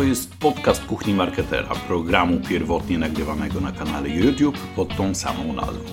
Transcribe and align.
To 0.00 0.04
jest 0.04 0.34
podcast 0.36 0.84
Kuchni 0.84 1.14
Marketera, 1.14 1.74
programu 1.88 2.40
pierwotnie 2.48 2.98
nagrywanego 2.98 3.60
na 3.60 3.72
kanale 3.72 4.08
YouTube 4.08 4.58
pod 4.76 4.96
tą 4.96 5.14
samą 5.14 5.52
nazwą. 5.52 5.84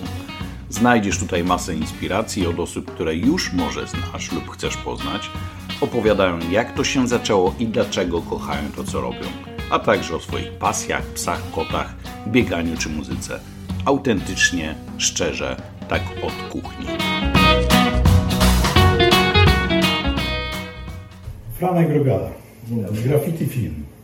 Znajdziesz 0.70 1.18
tutaj 1.18 1.44
masę 1.44 1.74
inspiracji 1.74 2.46
od 2.46 2.60
osób, 2.60 2.90
które 2.90 3.14
już 3.14 3.52
może 3.52 3.86
znasz 3.86 4.32
lub 4.32 4.50
chcesz 4.50 4.76
poznać. 4.76 5.30
Opowiadają, 5.80 6.38
jak 6.50 6.74
to 6.74 6.84
się 6.84 7.08
zaczęło 7.08 7.54
i 7.58 7.66
dlaczego 7.66 8.22
kochają 8.22 8.62
to, 8.76 8.84
co 8.84 9.00
robią, 9.00 9.26
a 9.70 9.78
także 9.78 10.16
o 10.16 10.20
swoich 10.20 10.52
pasjach, 10.52 11.06
psach, 11.06 11.42
kotach, 11.54 11.94
bieganiu 12.26 12.76
czy 12.76 12.88
muzyce. 12.88 13.40
Autentycznie, 13.84 14.74
szczerze, 14.98 15.56
tak 15.88 16.02
od 16.22 16.52
kuchni. 16.52 16.86
Franek 21.58 21.88
Rogala. 21.90 22.30
Graffiti 23.04 23.46
Film. 23.46 23.97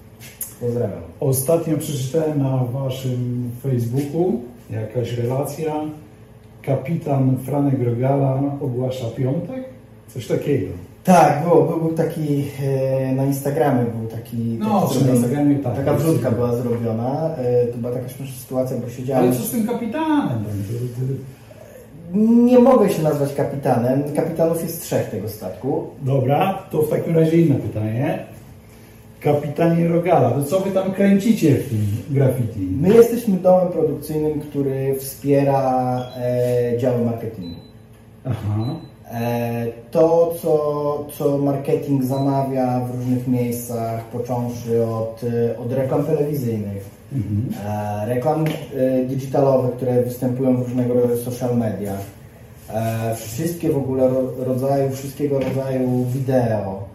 Pozdrawiam. 0.65 1.01
Ostatnio 1.21 1.79
przeczytałem 1.79 2.43
na 2.43 2.57
waszym 2.57 3.51
Facebooku 3.63 4.41
jakaś 4.71 5.13
relacja. 5.13 5.75
Kapitan 6.63 7.37
Franek 7.45 7.83
Rogala 7.83 8.41
ogłasza 8.61 9.07
piątek? 9.17 9.65
Coś 10.15 10.27
takiego. 10.27 10.67
Tak, 11.05 11.43
było, 11.43 11.63
był, 11.63 11.79
był 11.81 11.93
taki 11.93 12.45
e, 12.63 13.13
na 13.13 13.25
Instagramie 13.25 13.85
był 13.85 14.09
taki, 14.09 14.37
No, 14.37 14.89
taki 14.89 15.05
na 15.05 15.11
Instagramie, 15.13 15.57
tak. 15.59 15.77
taka 15.77 15.95
wrzutka 15.95 16.31
była 16.31 16.57
zrobiona. 16.57 17.31
E, 17.37 17.67
to 17.67 17.79
była 17.79 17.93
taka 17.93 18.09
śmieszna 18.09 18.37
sytuacja, 18.37 18.77
bo 18.77 18.91
siedziałem. 18.91 19.25
Ale 19.25 19.37
co 19.37 19.43
z 19.43 19.51
tym 19.51 19.67
kapitanem? 19.67 20.45
Nie 22.45 22.59
mogę 22.59 22.91
się 22.91 23.03
nazwać 23.03 23.35
kapitanem. 23.35 24.03
Kapitanów 24.17 24.63
jest 24.63 24.83
trzech 24.83 25.11
tego 25.11 25.29
statku. 25.29 25.87
Dobra, 26.03 26.63
to 26.71 26.83
w 26.83 26.91
takim 26.91 27.17
razie 27.17 27.37
inne 27.41 27.55
pytanie. 27.55 28.19
Kapitanie 29.25 29.89
Rogala, 29.89 30.31
to 30.31 30.45
co 30.45 30.61
wy 30.61 30.71
tam 30.71 30.93
kręcicie 30.93 31.55
w 31.55 31.69
tym 31.69 31.87
graffiti? 32.11 32.61
My 32.81 32.95
jesteśmy 32.95 33.37
domem 33.37 33.69
produkcyjnym, 33.69 34.41
który 34.41 34.95
wspiera 34.99 36.01
e, 36.17 36.79
działy 36.79 37.05
marketingu. 37.05 37.61
Aha. 38.25 38.65
E, 39.11 39.67
To, 39.91 40.35
co, 40.43 41.05
co 41.19 41.39
marketing 41.39 42.05
zamawia 42.05 42.81
w 42.81 42.95
różnych 42.97 43.29
miejscach, 43.29 44.05
począwszy 44.05 44.85
od, 44.85 45.21
e, 45.25 45.59
od 45.59 45.73
reklam 45.73 46.05
telewizyjnych, 46.05 46.95
Mhm. 47.13 47.67
e, 47.67 48.07
reklam 48.15 48.45
e, 48.45 49.05
digitalowych, 49.05 49.77
które 49.77 50.03
występują 50.03 50.57
w 50.57 50.63
różnego 50.69 50.95
rodzaju 50.95 51.21
social 51.21 51.57
mediach, 51.57 52.01
e, 52.75 53.15
wszystkie 53.17 53.71
w 53.73 53.77
ogóle 53.77 54.09
ro, 54.09 54.21
rodzaju, 54.39 54.91
wszystkiego 54.91 55.39
rodzaju 55.39 56.05
wideo, 56.13 56.94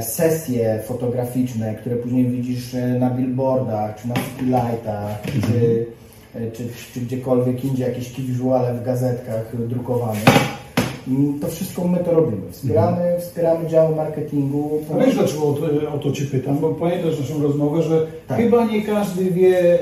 sesje 0.00 0.82
fotograficzne, 0.86 1.74
które 1.74 1.96
później 1.96 2.26
widzisz 2.26 2.74
e, 2.74 2.88
na 2.88 3.10
billboardach, 3.10 3.96
czy 4.02 4.08
na 4.08 4.14
lightach, 4.40 5.22
czy, 5.22 5.86
e, 6.34 6.50
czy, 6.50 6.68
czy 6.94 7.00
gdziekolwiek 7.00 7.64
indziej, 7.64 7.88
jakieś 7.88 8.12
key 8.12 8.24
visuale 8.24 8.74
w 8.74 8.84
gazetkach 8.84 9.66
drukowanych. 9.68 10.24
To 11.40 11.48
wszystko 11.48 11.88
my 11.88 11.98
to 11.98 12.10
robimy. 12.12 12.52
Wspieramy, 12.52 13.16
wspieramy 13.20 13.68
działy 13.68 13.96
marketingu. 13.96 14.80
A 14.94 15.04
wiesz 15.04 15.14
dlaczego 15.14 15.48
o 15.48 15.52
to, 15.52 15.94
o 15.94 15.98
to 15.98 16.12
Cię 16.12 16.24
pytam? 16.24 16.58
Bo 16.58 16.70
pamiętasz 16.70 17.20
naszą 17.20 17.42
rozmowę, 17.42 17.82
że 17.82 18.06
Tak. 18.28 18.38
chyba 18.38 18.66
nie 18.66 18.82
każdy 18.82 19.24
wie, 19.30 19.78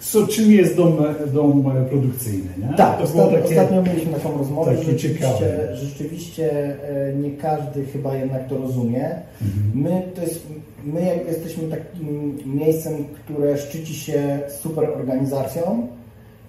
co, 0.00 0.26
czym 0.26 0.52
jest 0.52 0.76
dom, 0.76 0.96
dom 1.32 1.72
produkcyjny, 1.90 2.50
nie? 2.58 2.76
Tak, 2.76 3.00
ostatnio, 3.00 3.38
takie... 3.38 3.48
ostatnio 3.48 3.82
mieliśmy 3.82 4.12
taką 4.12 4.38
rozmowę, 4.38 4.70
takie 4.70 4.84
że 4.84 4.92
rzeczywiście, 4.92 5.68
rzeczywiście 5.72 6.76
e, 6.88 7.14
nie 7.14 7.30
każdy 7.30 7.84
chyba 7.84 8.16
jednak 8.16 8.48
to 8.48 8.58
rozumie. 8.58 9.04
Mhm. 9.42 9.70
My, 9.74 10.02
to 10.14 10.22
jest, 10.22 10.46
my 10.84 11.24
jesteśmy 11.28 11.68
takim 11.68 12.38
miejscem, 12.46 12.92
które 13.24 13.58
szczyci 13.58 13.94
się 13.94 14.40
super 14.62 14.90
organizacją 14.90 15.86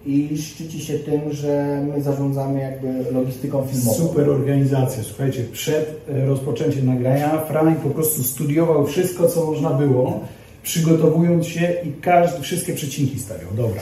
i 0.05 0.37
szczyci 0.37 0.79
się 0.79 0.99
tym, 0.99 1.21
że 1.31 1.83
my 1.95 2.01
zarządzamy 2.01 2.59
jakby 2.59 3.11
logistyką 3.11 3.67
filmową. 3.67 3.97
Super 3.97 4.29
organizacja. 4.29 5.03
Słuchajcie, 5.03 5.43
przed 5.51 6.01
e, 6.09 6.25
rozpoczęciem 6.25 6.85
nagrania 6.85 7.37
Franek 7.37 7.79
po 7.79 7.89
prostu 7.89 8.23
studiował 8.23 8.87
wszystko, 8.87 9.27
co 9.27 9.45
można 9.45 9.69
było, 9.69 10.19
przygotowując 10.63 11.47
się 11.47 11.73
i 11.85 12.01
każdy, 12.01 12.41
wszystkie 12.41 12.73
przecinki 12.73 13.19
stawiał. 13.19 13.49
Dobra. 13.57 13.81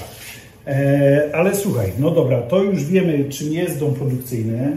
E, 0.67 1.29
ale 1.33 1.55
słuchaj, 1.55 1.91
no 1.99 2.11
dobra, 2.11 2.41
to 2.41 2.63
już 2.63 2.85
wiemy, 2.85 3.29
czym 3.29 3.53
jest 3.53 3.79
dom 3.79 3.93
produkcyjny. 3.93 4.71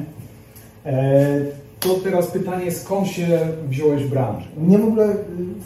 E, 0.87 1.41
to 1.83 1.95
teraz 1.95 2.27
pytanie, 2.27 2.73
skąd 2.73 3.09
się 3.09 3.39
wziąłeś 3.69 4.03
w 4.05 4.09
branży? 4.09 4.47
Mnie 4.57 4.79
w 4.79 4.85
ogóle 4.85 5.13
y, 5.13 5.17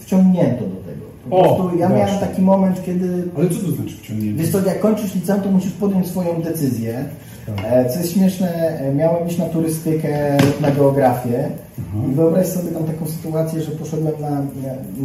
wciągnięto 0.01 0.65
do 0.65 0.77
tego. 0.77 1.06
Po 1.31 1.37
O, 1.39 1.71
ja 1.79 1.89
właśnie. 1.89 2.05
miałem 2.07 2.19
taki 2.19 2.43
moment, 2.43 2.85
kiedy 2.85 3.25
Ale 3.37 3.49
co 3.49 3.55
to 3.61 3.71
znaczy 3.73 3.97
wciągnięcie? 3.97 4.43
Wiesz 4.43 4.53
co, 4.53 4.67
jak 4.67 4.81
kończysz 4.81 5.15
liceum, 5.15 5.41
to 5.41 5.51
musisz 5.51 5.73
podjąć 5.73 6.07
swoją 6.07 6.43
decyzję. 6.43 7.05
Tak. 7.47 7.65
E, 7.65 7.89
Co 7.91 7.99
jest 7.99 8.13
śmieszne, 8.13 8.79
e, 8.81 8.95
miałem 8.95 9.29
iść 9.29 9.39
na 9.39 9.45
turystykę 9.47 10.37
lub 10.47 10.61
na 10.61 10.71
geografię 10.71 11.49
Mhm. 11.79 12.13
i 12.13 12.15
wyobraź 12.15 12.47
sobie 12.47 12.69
tam 12.71 12.85
taką 12.85 13.07
sytuację, 13.07 13.63
że 13.63 13.71
poszedłem 13.71 14.13
na, 14.21 14.43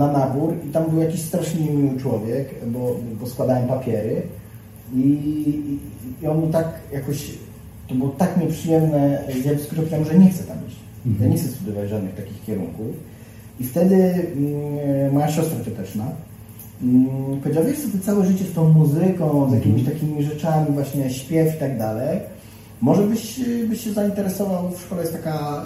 na 0.05 0.11
nabór 0.19 0.53
i 0.67 0.69
tam 0.69 0.83
był 0.89 0.99
jakiś 1.01 1.21
strasznie 1.21 1.71
miły 1.71 1.99
człowiek, 1.99 2.49
bo, 2.67 2.95
bo 3.21 3.27
składałem 3.27 3.67
papiery 3.67 4.21
i, 4.95 4.99
i, 6.21 6.27
on 6.27 6.41
mi 6.41 6.47
tak 6.47 6.67
jakoś, 6.93 7.31
to 7.87 7.95
było 7.95 8.09
tak 8.09 8.37
nieprzyjemne 8.37 9.23
zjawisko, 9.43 9.75
że 9.75 9.81
powiedziałem, 9.81 10.05
że 10.05 10.19
nie 10.19 10.29
chcę 10.29 10.43
tam 10.43 10.57
iść. 10.67 10.77
Ja 11.21 11.27
nie 11.27 11.37
chcę 11.37 11.47
studiować 11.47 11.89
żadnych 11.89 12.15
takich 12.15 12.43
kierunków. 12.45 12.87
I 13.61 13.63
wtedy 13.63 13.95
mm, 13.95 15.13
moja 15.13 15.31
siostra 15.31 15.63
cioteczna 15.65 16.05
mm, 16.83 17.41
powiedziała, 17.43 17.65
wiesz 17.65 17.79
co, 17.79 17.91
ty 17.91 17.99
całe 17.99 18.25
życie 18.25 18.45
z 18.45 18.53
tą 18.53 18.69
muzyką, 18.69 19.49
z 19.49 19.53
jakimiś 19.53 19.83
takimi 19.83 20.23
rzeczami, 20.23 20.65
właśnie 20.69 21.09
śpiew 21.09 21.55
i 21.55 21.59
tak 21.59 21.77
dalej, 21.77 22.19
może 22.81 23.03
byś, 23.03 23.39
byś 23.69 23.83
się 23.83 23.93
zainteresował, 23.93 24.71
w 24.71 24.81
szkole 24.81 25.01
jest 25.01 25.13
taka 25.13 25.65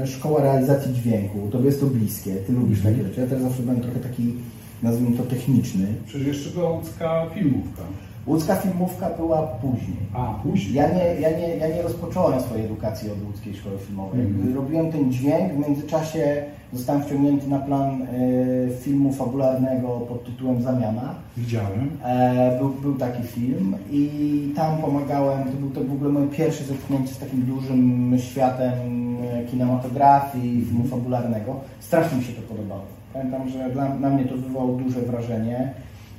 em, 0.00 0.06
szkoła 0.06 0.42
realizacji 0.42 0.94
dźwięku, 0.94 1.48
tobie 1.52 1.66
jest 1.66 1.80
to 1.80 1.86
bliskie, 1.86 2.34
ty 2.34 2.52
lubisz 2.52 2.82
takie 2.82 3.02
rzeczy, 3.02 3.20
ja 3.20 3.26
też 3.26 3.42
zawsze 3.42 3.62
byłem 3.62 3.80
trochę 3.80 4.00
taki, 4.00 4.34
nazwijmy 4.82 5.16
to 5.16 5.22
techniczny. 5.22 5.86
Przecież 6.06 6.26
jeszcze 6.26 6.50
była 6.50 6.70
łódzka 6.70 7.26
filmówka. 7.34 7.82
Łódzka 8.26 8.56
filmówka 8.56 9.10
była 9.10 9.42
później. 9.42 9.96
A, 10.14 10.34
później. 10.42 10.74
Ja 10.74 10.88
nie, 10.88 11.04
ja, 11.20 11.30
nie, 11.30 11.56
ja 11.56 11.68
nie 11.68 11.82
rozpocząłem 11.82 12.40
swojej 12.40 12.64
edukacji 12.64 13.10
od 13.10 13.24
łódzkiej 13.26 13.54
szkoły 13.54 13.78
filmowej. 13.78 14.20
Mhm. 14.20 14.54
Robiłem 14.54 14.92
ten 14.92 15.12
dźwięk, 15.12 15.52
w 15.52 15.68
międzyczasie 15.68 16.44
zostałem 16.72 17.02
wciągnięty 17.02 17.48
na 17.48 17.58
plan 17.58 18.02
e, 18.02 18.06
filmu 18.70 19.12
fabularnego 19.12 19.88
pod 19.88 20.24
tytułem 20.24 20.62
Zamiana. 20.62 21.14
Widziałem. 21.36 21.90
E, 22.04 22.58
był, 22.58 22.68
był 22.68 22.94
taki 22.94 23.22
film 23.22 23.76
i 23.90 24.52
tam 24.56 24.78
pomagałem, 24.78 25.44
to 25.44 25.56
był 25.56 25.70
to 25.70 25.80
w 25.80 25.92
ogóle 25.92 26.10
moje 26.10 26.26
pierwsze 26.26 26.64
zetknięcie 26.64 27.14
z 27.14 27.18
takim 27.18 27.42
dużym 27.42 28.14
światem 28.18 28.72
e, 29.22 29.44
kinematografii, 29.44 30.64
filmu 30.64 30.84
fabularnego. 30.84 31.56
Strasznie 31.80 32.18
mi 32.18 32.24
się 32.24 32.32
to 32.32 32.42
podobało. 32.42 32.82
Pamiętam, 33.12 33.48
że 33.48 33.70
dla, 33.70 33.94
na 33.94 34.10
mnie 34.10 34.24
to 34.24 34.36
wywołało 34.36 34.72
duże 34.72 35.00
wrażenie. 35.00 35.72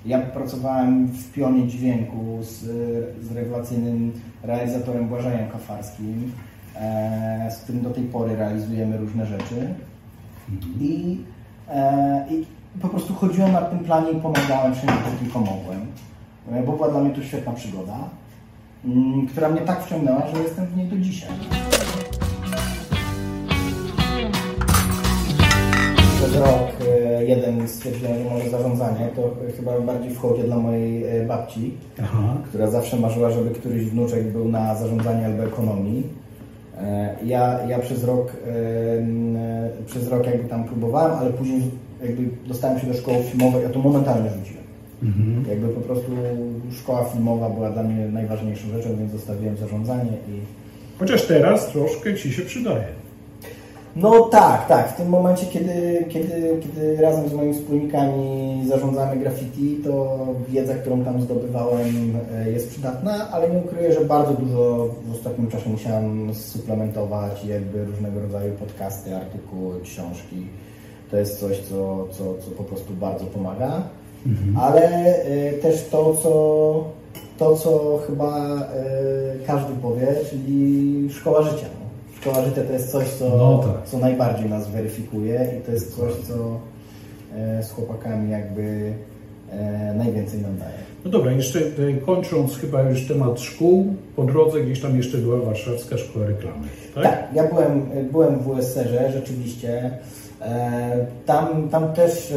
Ja 0.06 0.20
pracowałem 0.20 1.08
w 1.08 1.34
pionie 1.34 1.68
dźwięku 1.68 2.38
z, 2.42 2.60
z 3.26 3.32
rewelacyjnym 3.32 4.12
realizatorem 4.44 5.08
Błażejem 5.08 5.50
Kafarskim, 5.50 6.32
e, 6.76 7.52
z 7.52 7.58
którym 7.58 7.82
do 7.82 7.90
tej 7.90 8.04
pory 8.04 8.36
realizujemy 8.36 8.98
różne 8.98 9.26
rzeczy. 9.26 9.74
I, 10.80 11.18
e, 11.70 12.26
I 12.32 12.46
po 12.82 12.90
prostu 12.90 13.14
chodziłem 13.14 13.52
na 13.52 13.62
tym 13.62 13.80
planie 13.80 14.12
i 14.12 14.22
pomagałem 14.22 14.76
wszędzie, 14.76 14.96
gdzie 15.08 15.26
tylko 15.26 15.40
mogłem. 15.40 15.80
E, 16.52 16.64
Bo 16.64 16.72
była 16.72 16.90
dla 16.90 17.02
mnie 17.02 17.16
to 17.16 17.24
świetna 17.24 17.52
przygoda, 17.54 17.98
mm, 18.86 19.28
która 19.28 19.50
mnie 19.50 19.62
tak 19.62 19.84
wciągnęła, 19.86 20.28
że 20.28 20.42
jestem 20.44 20.66
w 20.66 20.78
niej 20.78 20.88
do 20.88 20.98
dzisiaj. 20.98 21.30
Jeden 27.24 27.68
stwierdziłem, 27.68 28.14
że 28.18 28.30
może 28.30 28.50
zarządzanie, 28.50 29.10
to 29.16 29.36
chyba 29.58 29.80
bardziej 29.80 30.12
w 30.12 30.18
hołdzie 30.18 30.44
dla 30.44 30.58
mojej 30.58 31.04
e, 31.04 31.26
babci, 31.26 31.74
Aha. 32.04 32.38
która 32.50 32.68
zawsze 32.68 32.98
marzyła, 32.98 33.32
żeby 33.32 33.50
któryś 33.50 33.86
wnuczek 33.86 34.32
był 34.32 34.50
na 34.50 34.76
zarządzanie 34.76 35.26
albo 35.26 35.44
ekonomii. 35.44 36.04
E, 36.78 37.16
Ja, 37.26 37.60
ja 37.68 37.80
przez 37.80 38.04
rok 38.04 38.32
e, 38.48 39.86
przez 39.86 40.08
rok 40.08 40.26
jakby 40.26 40.50
tam 40.50 40.64
próbowałem, 40.64 41.18
ale 41.18 41.30
później 41.30 41.62
jakby 42.04 42.24
dostałem 42.48 42.80
się 42.80 42.88
do 42.88 42.94
szkoły 42.94 43.24
filmowej, 43.24 43.64
ja 43.64 43.70
to 43.70 43.80
momentalnie 43.80 44.30
rzuciłem. 44.30 44.64
Mhm. 45.04 45.46
Jakby 45.50 45.68
po 45.68 45.82
prostu 45.82 46.12
szkoła 46.72 47.04
filmowa 47.04 47.50
była 47.50 47.70
dla 47.70 47.84
mnie 47.84 48.08
najważniejszą 48.08 48.70
rzeczą, 48.70 48.90
więc 48.96 49.12
zostawiłem 49.12 49.58
zarządzanie 49.58 50.12
i 50.12 50.42
Chociaż 51.00 51.26
teraz 51.26 51.72
troszkę 51.72 52.16
Ci 52.16 52.34
się 52.34 52.42
przydaje. 52.42 52.88
No 53.98 54.22
tak, 54.22 54.68
tak. 54.68 54.94
W 54.94 54.98
tym 54.98 55.10
momencie, 55.10 55.46
kiedy, 55.46 56.06
kiedy, 56.10 56.60
kiedy 56.62 56.98
razem 57.02 57.30
z 57.30 57.34
moimi 57.34 57.54
wspólnikami 57.54 58.64
zarządzamy 58.68 59.18
graffiti, 59.18 59.78
to 59.84 60.18
wiedza, 60.50 60.74
którą 60.74 61.04
tam 61.04 61.22
zdobywałem 61.22 62.18
e, 62.36 62.52
jest 62.52 62.70
przydatna, 62.70 63.32
ale 63.32 63.50
nie 63.50 63.58
ukryję, 63.58 63.94
że 63.94 64.02
bardzo 64.02 64.34
dużo 64.34 64.90
w 65.06 65.16
ostatnim 65.16 65.48
czasie 65.48 65.70
musiałem 65.70 66.34
suplementować 66.34 67.46
jakby 67.46 67.86
różnego 67.86 68.20
rodzaju 68.22 68.54
podcasty, 68.54 69.16
artykuły, 69.16 69.82
książki. 69.82 70.48
to 71.12 71.18
jest 71.18 71.40
coś, 71.40 71.60
co, 71.60 72.08
co, 72.12 72.24
co 72.46 72.52
po 72.58 72.64
prostu 72.64 72.94
bardzo 72.94 73.26
pomaga. 73.26 73.82
Ale 74.60 75.16
y, 75.26 75.60
też 75.62 75.88
to, 75.92 76.14
co, 76.14 76.84
to, 77.38 77.56
co 77.56 78.00
chyba 78.08 78.56
y, 78.56 79.46
każdy 79.48 79.74
powie, 79.74 80.08
czyli 80.30 81.08
szkoła 81.12 81.42
życia. 81.42 81.77
Życia 82.36 82.62
to 82.68 82.74
jest 82.74 82.92
coś, 82.92 83.08
co, 83.08 83.30
No 83.38 83.58
tak. 83.64 83.90
co 83.90 83.98
najbardziej 83.98 84.50
nas 84.50 84.68
weryfikuje 84.70 85.48
i 85.60 85.66
to 85.66 85.72
jest 85.72 85.96
coś, 85.96 86.14
co 86.28 86.34
y, 87.60 87.64
z 87.64 87.72
chłopakami 87.72 88.32
jakby 88.32 88.62
y, 88.62 89.98
najwięcej 89.98 90.42
nam 90.42 90.58
daje. 90.58 90.78
No 91.06 91.12
dobra, 91.12 91.32
jeszcze 91.32 91.60
e, 91.60 91.94
kończąc 92.06 92.58
chyba 92.58 92.82
już 92.82 93.08
temat 93.08 93.40
szkół, 93.40 93.86
po 94.16 94.24
drodze 94.24 94.62
gdzieś 94.62 94.82
tam 94.82 94.98
jeszcze 94.98 95.18
była 95.18 95.40
Warszawska 95.40 95.98
Szkoła 95.98 96.26
Reklamy, 96.26 96.68
tak? 96.96 97.04
Tak, 97.04 97.28
ja 97.34 97.44
byłem, 97.48 97.82
byłem 98.12 98.40
w 98.40 98.44
WSR-ze 98.56 99.12
rzeczywiście. 99.12 99.92
E, 100.42 101.06
Tam, 101.26 101.70
tam 101.70 101.94
też 101.94 102.32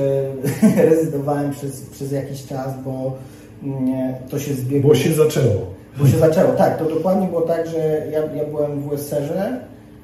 e, 0.75 0.83
rezydowałem 0.91 1.51
przez, 1.51 1.81
przez 1.83 2.13
jakiś 2.13 2.47
czas, 2.47 2.69
bo 2.85 3.13
mm, 3.63 4.15
to 4.31 4.39
się 4.39 4.55
zbiegło. 4.55 4.89
Bo 4.91 4.95
się 4.97 5.13
zaczęło. 5.13 5.67
Bo 5.99 6.07
się 6.07 6.19
zaczęło, 6.19 6.53
tak. 6.53 6.79
To 6.79 6.85
dokładnie 6.85 7.27
było 7.29 7.41
tak, 7.41 7.67
że 7.69 8.07
ja, 8.13 8.19
ja 8.21 8.45
byłem 8.51 8.81
w 8.83 8.89
WSR-ze 8.91 9.61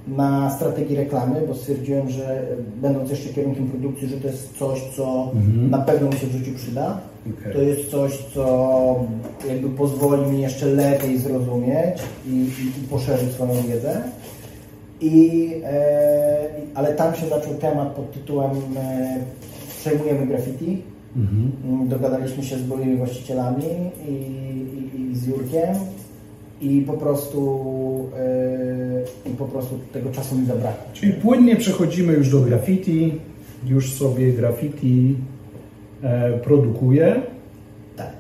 na 0.07 0.51
strategii 0.51 0.97
reklamy, 0.97 1.41
bo 1.49 1.55
stwierdziłem, 1.55 2.11
że 2.11 2.47
będąc 2.77 3.11
jeszcze 3.11 3.29
kierunkiem 3.29 3.69
produkcji, 3.69 4.09
że 4.09 4.17
to 4.17 4.27
jest 4.27 4.59
coś, 4.59 4.81
co 4.97 5.31
na 5.71 5.79
pewno 5.79 6.09
mi 6.09 6.17
się 6.17 6.27
w 6.27 6.33
życiu 6.33 6.51
przyda. 6.57 7.01
Okej. 7.41 7.53
To 7.53 7.59
jest 7.59 7.91
coś, 7.91 8.19
co 8.35 8.97
jakby 9.49 9.69
pozwoli 9.69 10.31
mi 10.31 10.43
jeszcze 10.43 10.67
lepiej 10.67 11.19
zrozumieć 11.19 11.99
i, 12.27 12.31
i, 12.31 12.85
i 12.85 12.89
poszerzyć 12.91 13.33
swoją 13.33 13.63
wiedzę. 13.63 14.03
I, 15.01 15.51
e, 15.65 16.37
ale 16.75 16.95
tam 16.95 17.15
się 17.15 17.29
zaczął 17.29 17.55
temat 17.55 17.89
pod 17.89 18.13
tytułem 18.13 18.51
e, 18.77 19.17
Przejmujemy 19.87 20.27
graffiti. 20.27 20.83
Mm, 21.17 21.89
Dogadaliśmy 21.89 22.43
się 22.43 22.57
z 22.57 22.63
byłymi 22.63 22.97
właścicielami 22.97 23.65
i, 24.09 24.13
i, 24.13 25.01
i 25.01 25.17
z 25.17 25.27
Jurkiem 25.27 25.75
i 26.61 26.83
po 26.83 26.93
prostu 26.93 28.09
e, 28.17 28.96
i 29.33 29.37
po 29.37 29.45
prostu 29.45 29.79
tego 29.93 30.11
czasu 30.11 30.39
mi 30.39 30.47
zabrakło. 30.47 30.93
Czyli 30.93 31.13
płynnie 31.13 31.57
przechodzimy 31.57 32.13
już 32.13 32.31
do 32.31 32.41
graffiti, 32.41 33.13
już 33.67 33.93
sobie 33.93 34.33
graffiti 34.33 35.15
e, 36.03 36.39
produkuje. 36.39 37.23
Tak. 37.97 38.17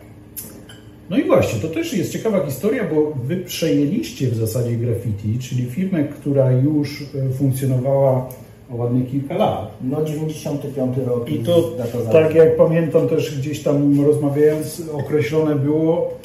No 1.11 1.17
i 1.17 1.25
właśnie, 1.25 1.61
to 1.61 1.69
też 1.69 1.95
jest 1.95 2.13
ciekawa 2.13 2.47
historia, 2.47 2.85
bo 2.95 3.13
Wy 3.25 3.37
przejęliście 3.37 4.29
w 4.29 4.37
zasadzie 4.37 4.77
graffiti, 4.77 5.39
czyli 5.39 5.65
firmę, 5.65 6.05
która 6.05 6.53
już 6.53 7.03
e, 7.03 7.33
funkcjonowała 7.33 8.29
ładnie 8.71 9.03
kilka 9.03 9.37
lat. 9.37 9.79
No 9.85 10.05
95 10.05 10.97
rok 11.07 11.31
I 11.31 11.39
to, 11.39 11.73
tak 12.13 12.35
jak 12.35 12.57
pamiętam 12.57 13.09
też 13.09 13.39
gdzieś 13.39 13.63
tam 13.63 14.07
rozmawiając, 14.07 14.83
określone 14.93 15.55
było 15.55 16.19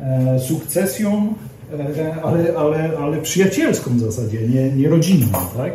e, 0.00 0.38
sukcesją, 0.40 1.34
ale, 2.22 2.56
ale, 2.56 2.90
ale 2.98 3.16
przyjacielską 3.22 3.90
w 3.90 4.00
zasadzie, 4.00 4.48
nie, 4.48 4.70
nie 4.72 4.88
rodzinną, 4.88 5.26
tak? 5.56 5.72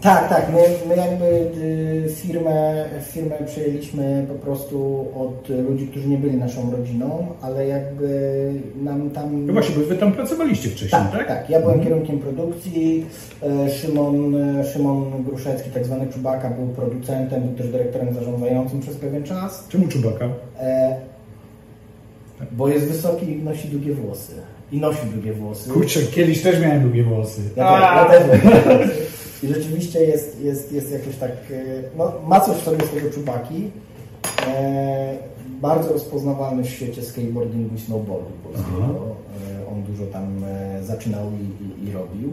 Tak, 0.00 0.28
tak. 0.28 0.46
My, 0.52 0.58
my 0.88 0.96
jakby 0.96 1.24
y, 1.24 2.08
firmę, 2.14 2.84
firmę 3.12 3.34
przejęliśmy 3.46 4.24
po 4.28 4.34
prostu 4.34 5.06
od 5.16 5.48
ludzi, 5.48 5.86
którzy 5.86 6.08
nie 6.08 6.18
byli 6.18 6.36
naszą 6.36 6.70
rodziną, 6.70 7.26
ale 7.42 7.66
jakby 7.66 8.08
nam 8.82 9.10
tam... 9.10 9.46
No 9.46 9.52
właśnie, 9.52 9.76
bo 9.76 9.82
Wy 9.86 9.96
tam 9.96 10.12
pracowaliście 10.12 10.68
wcześniej, 10.68 11.02
Tak, 11.02 11.12
tak? 11.12 11.28
tak, 11.28 11.50
Ja 11.50 11.60
byłem 11.60 11.80
kierunkiem 11.80 12.18
produkcji. 12.18 13.06
e, 13.42 13.70
Szymon, 13.70 14.36
e, 14.36 14.64
Szymon 14.64 15.24
Gruszecki, 15.24 15.70
tak 15.70 15.84
zwany 15.84 16.06
Czubaka, 16.12 16.50
był 16.50 16.66
producentem, 16.66 17.42
był 17.42 17.54
też 17.56 17.68
dyrektorem 17.68 18.14
zarządzającym 18.14 18.80
przez 18.80 18.96
pewien 18.96 19.24
czas. 19.24 19.66
Czemu 19.68 19.88
Czubaka? 19.88 20.28
E, 20.60 20.96
Bo 22.52 22.68
jest 22.68 22.86
wysoki 22.86 23.32
i 23.32 23.42
nosi 23.42 23.68
długie 23.68 23.94
włosy. 23.94 24.32
I 24.72 24.80
nosi 24.80 25.06
długie 25.14 25.32
włosy. 25.32 25.70
Kurczę, 25.70 26.02
kiedyś 26.02 26.42
też 26.42 26.60
miałem 26.60 26.82
długie 26.82 27.04
włosy. 27.04 27.40
Ja 27.56 28.04
też. 28.04 28.90
I 29.42 29.46
rzeczywiście 29.46 30.00
jest, 30.00 30.40
jest, 30.40 30.72
jest 30.72 30.92
jakoś 30.92 31.16
tak, 31.16 31.30
e, 31.30 31.64
no, 31.98 32.12
ma 32.26 32.40
coś 32.40 32.56
w 32.56 32.64
sobie 32.64 32.86
z 32.86 32.90
tego 32.90 33.10
czubaki. 33.10 33.70
E, 34.46 35.16
bardzo 35.60 35.92
rozpoznawalny 35.92 36.62
w 36.62 36.68
świecie 36.68 37.02
skateboardingu 37.02 37.74
i 37.74 37.80
snowboardu 37.80 38.30
polskiego. 38.44 39.16
E, 39.60 39.68
on 39.72 39.82
dużo 39.82 40.06
tam 40.06 40.44
e, 40.44 40.82
zaczynał 40.82 41.24
i, 41.30 41.64
i, 41.64 41.88
i 41.88 41.92
robił. 41.92 42.30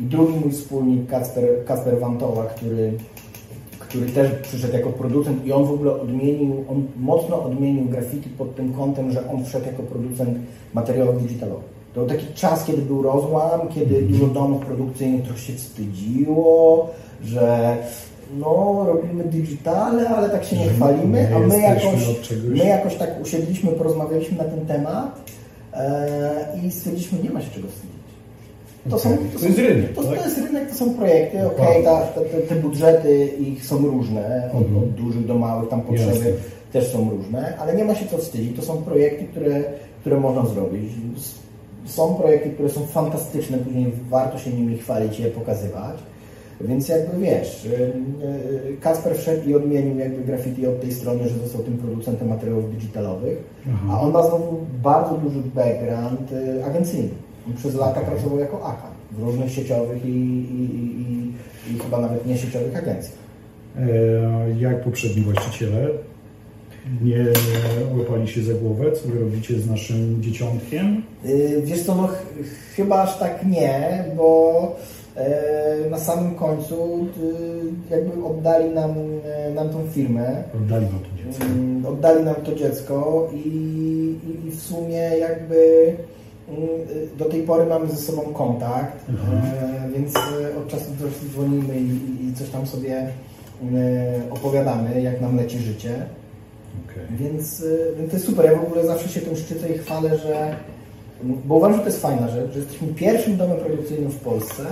I 0.00 0.02
drugi 0.02 0.34
mój 0.34 0.52
wspólnik, 0.52 1.10
Kasper, 1.10 1.64
Kasper 1.66 1.98
Wantoła, 1.98 2.44
który, 2.46 2.92
który 3.88 4.06
też 4.06 4.30
przyszedł 4.42 4.74
jako 4.74 4.90
producent 4.90 5.46
i 5.46 5.52
on 5.52 5.64
w 5.64 5.72
ogóle 5.72 5.92
odmienił, 5.92 6.64
on 6.68 6.86
mocno 6.96 7.42
odmienił 7.42 7.84
graffiti 7.84 8.28
pod 8.30 8.56
tym 8.56 8.72
kątem, 8.72 9.10
że 9.10 9.30
on 9.30 9.44
wszedł 9.44 9.66
jako 9.66 9.82
producent 9.82 10.38
materiałów 10.74 11.22
digitalowych. 11.22 11.78
To 11.94 12.00
był 12.00 12.08
taki 12.08 12.26
czas, 12.34 12.64
kiedy 12.64 12.82
był 12.82 13.02
rozłam, 13.02 13.60
kiedy 13.74 14.02
dużo 14.02 14.26
domów 14.26 14.66
produkcyjnych 14.66 15.22
trochę 15.22 15.40
się 15.40 15.52
wstydziło, 15.52 16.88
że 17.24 17.76
no, 18.38 18.84
robimy 18.86 19.24
digitale, 19.24 20.08
ale 20.08 20.30
tak 20.30 20.44
się 20.44 20.56
nie 20.56 20.68
chwalimy, 20.68 21.36
a 21.36 21.38
my 21.38 21.58
jakoś, 21.58 22.30
my 22.44 22.64
jakoś 22.64 22.96
tak 22.96 23.22
usiedliśmy, 23.22 23.72
porozmawialiśmy 23.72 24.38
na 24.38 24.44
ten 24.44 24.66
temat 24.66 25.20
e, 25.72 26.58
i 26.64 26.70
stwierdziliśmy, 26.70 27.18
nie 27.22 27.30
ma 27.30 27.40
się 27.40 27.50
czego 27.50 27.68
wstydzić. 27.68 27.97
To, 28.90 28.98
są. 28.98 29.16
To 29.40 29.46
jest 29.46 29.58
rynek, 29.58 29.92
to, 29.94 30.02
tak? 30.02 30.18
to 30.18 30.24
jest 30.24 30.38
rynek, 30.38 30.68
to 30.70 30.74
są 30.74 30.94
projekty, 30.94 31.46
okej, 31.46 31.84
ta- 31.84 32.00
te, 32.06 32.20
te, 32.40 32.54
budżety 32.54 33.26
ich 33.26 33.64
są 33.66 33.78
różne, 33.78 34.50
od, 34.54 34.62
Mhm. 34.62 34.78
od 34.82 34.90
dużych 34.90 35.26
do 35.26 35.34
małych, 35.34 35.68
tam 35.68 35.80
potrzeby 35.80 36.10
Jasne. 36.12 36.30
też 36.72 36.92
są 36.92 37.10
różne, 37.10 37.56
ale 37.58 37.76
nie 37.76 37.84
ma 37.84 37.94
się 37.94 38.06
co 38.06 38.18
wstydzić. 38.18 38.56
To 38.56 38.62
są 38.62 38.76
projekty, 38.76 39.24
które, 39.24 39.62
które 40.00 40.20
można 40.20 40.46
zrobić. 40.46 40.92
Są 41.84 42.14
projekty, 42.14 42.50
które 42.50 42.68
są 42.68 42.86
fantastyczne, 42.86 43.58
później 43.58 43.92
warto 44.10 44.38
się 44.38 44.50
nimi 44.50 44.78
chwalić 44.78 45.20
i 45.20 45.22
je 45.22 45.30
pokazywać. 45.30 45.96
Więc 46.60 46.88
jakby 46.88 47.18
wiesz, 47.20 47.64
y, 47.64 47.68
y, 48.70 48.76
Kasper 48.80 49.16
wszedł 49.18 49.48
i 49.48 49.54
odmienił 49.54 49.98
jakby 49.98 50.24
graffiti 50.24 50.66
od 50.66 50.80
tej 50.80 50.92
strony, 50.92 51.28
że 51.28 51.38
został 51.38 51.62
tym 51.62 51.78
producentem 51.78 52.28
materiałów 52.28 52.70
digitalowych, 52.70 53.38
a 53.90 54.00
on 54.00 54.12
ma 54.12 54.22
znowu 54.22 54.56
bardzo 54.82 55.14
duży 55.14 55.38
background 55.54 56.32
y, 56.32 56.64
agencyjny. 56.64 57.08
On 57.48 57.56
przez 57.56 57.74
lata 57.74 58.00
pracował 58.00 58.38
jako 58.38 58.64
AKA 58.66 58.90
w 59.12 59.22
różnych 59.22 59.52
sieciowych 59.52 60.04
i, 60.04 60.08
i, 60.08 60.64
i, 60.64 61.32
i, 61.70 61.78
chyba 61.78 62.00
nawet 62.00 62.26
niesieciowych 62.26 62.76
agencjach. 62.76 63.18
E, 63.78 63.88
jak 64.60 64.84
poprzedni 64.84 65.22
właściciele 65.22 65.88
nie 67.02 67.24
łapali 67.98 68.28
się 68.28 68.42
za 68.42 68.54
głowę, 68.54 68.92
co 68.92 69.08
wy 69.08 69.20
robicie 69.20 69.60
z 69.60 69.66
naszym 69.66 70.22
dzieciątkiem? 70.22 71.02
Y, 71.24 71.62
Wiesz 71.64 71.82
co, 71.82 71.94
no 71.94 72.06
ch 72.06 72.24
chyba 72.76 73.02
aż 73.02 73.18
tak 73.18 73.46
nie, 73.46 74.04
bo 74.16 74.76
e, 75.16 75.90
na 75.90 75.98
samym 75.98 76.34
końcu 76.34 77.08
y, 77.90 77.94
jakby 77.94 78.24
oddali 78.24 78.70
nam, 78.70 78.94
e, 79.24 79.54
nam 79.54 79.68
tą 79.68 79.78
firmę, 79.92 80.42
Oddali 80.54 80.86
wam 80.86 80.98
to 81.00 81.24
dziecko. 81.24 81.44
Mm, 81.44 81.86
oddali 81.86 82.24
nam 82.24 82.34
to 82.34 82.54
dziecko 82.54 83.28
i, 83.34 83.48
i, 84.46 84.50
w 84.50 84.62
sumie 84.62 85.10
jakby 85.18 85.92
do 87.18 87.24
tej 87.24 87.42
pory 87.42 87.66
mamy 87.66 87.88
ze 87.88 87.96
sobą 87.96 88.22
kontakt, 88.22 89.04
e, 89.08 89.90
więc 89.96 90.16
e, 90.16 90.58
od 90.58 90.68
czasu 90.68 90.84
do 91.00 91.08
czasu 91.08 91.28
dzwonimy 91.32 91.74
i, 91.80 92.34
coś 92.34 92.48
tam 92.48 92.66
sobie 92.66 92.96
e, 92.96 93.08
opowiadamy, 94.30 95.02
jak 95.02 95.20
nam 95.20 95.36
leci 95.36 95.58
życie. 95.58 96.06
Okej. 96.84 97.16
Więc, 97.18 97.64
więc 97.98 98.10
to 98.10 98.16
jest 98.16 98.26
super. 98.26 98.44
Ja 98.46 98.58
w 98.58 98.64
ogóle 98.64 98.86
zawsze 98.86 99.08
się 99.08 99.20
tym 99.20 99.36
szczycę 99.36 99.68
i 99.68 99.78
chwalę, 99.78 100.18
że. 100.18 100.56
Bo 101.44 101.54
uważam, 101.54 101.76
że 101.76 101.82
to 101.82 101.88
jest 101.88 102.02
fajna 102.02 102.28
rzecz, 102.28 102.52
że 102.52 102.58
jesteśmy 102.58 102.88
pierwszym 102.88 103.36
domem 103.36 103.56
produkcyjnym 103.56 104.10
w 104.10 104.20
Polsce, 104.20 104.62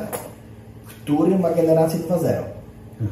który 0.87 1.38
ma 1.38 1.50
generację 1.50 2.00
2.0. 2.00 2.33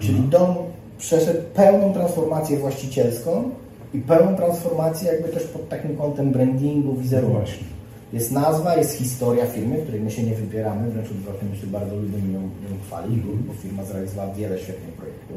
Czyli 0.00 0.21
dom 0.21 0.54
przeszedł 0.99 1.40
pełną 1.54 1.92
transformację 1.92 2.59
właścicielską 2.59 3.50
i 3.94 3.99
pełną 3.99 4.37
transformację 4.37 5.12
jakby 5.12 5.28
też 5.28 5.44
pod 5.44 5.68
takim 5.68 5.97
kątem 5.97 6.30
brandingu, 6.33 6.92
No 6.94 7.00
wizerunku. 7.00 7.37
właśnie. 7.37 7.74
Jest 8.14 8.33
nazwa, 8.33 8.76
jest 8.76 8.92
historia 8.92 9.47
firmy, 9.47 9.76
której 9.76 10.00
my 10.00 10.11
się 10.11 10.23
nie 10.23 10.35
wybieramy, 10.35 10.90
wręcz 10.90 11.11
odwrotnie, 11.11 11.49
my 11.50 11.56
się 11.56 11.66
bardzo 11.66 11.97
lubimy 11.97 12.33
ją, 12.33 12.40
ją 12.40 12.78
chwalić, 12.87 13.18
bo, 13.21 13.54
firma 13.54 13.85
zrealizowała 13.85 14.35
wiele 14.35 14.59
świetnych 14.59 14.94
projektów. 14.94 15.37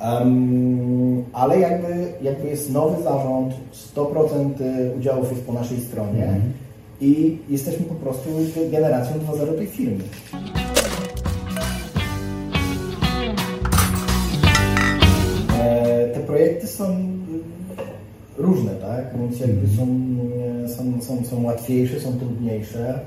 Em, 0.00 1.24
ale 1.32 1.58
jakby, 1.58 2.12
jakby 2.22 2.48
jest 2.48 2.72
nowy 2.72 3.02
zarząd, 3.02 3.54
100% 3.96 4.52
udziałów 4.98 5.30
jest 5.30 5.44
po 5.44 5.52
naszej 5.52 5.80
stronie 5.80 6.40
i 7.00 7.38
jesteśmy 7.48 7.84
po 7.86 7.94
prostu 7.94 8.28
generacją 8.70 9.16
2.0 9.18 9.56
tej 9.56 9.66
firmy. 9.66 10.04
E, 15.58 16.08
Te 16.14 16.20
projekty 16.20 16.66
są 16.66 16.84
mm, 16.84 17.18
różne, 18.38 18.70
tak? 18.70 19.18
Więc 19.20 19.40
jakby 19.40 19.76
są, 19.76 19.97
są, 21.08 21.24
są, 21.24 21.44
łatwiejsze, 21.44 22.00
są 22.00 22.18
trudniejsze. 22.18 23.00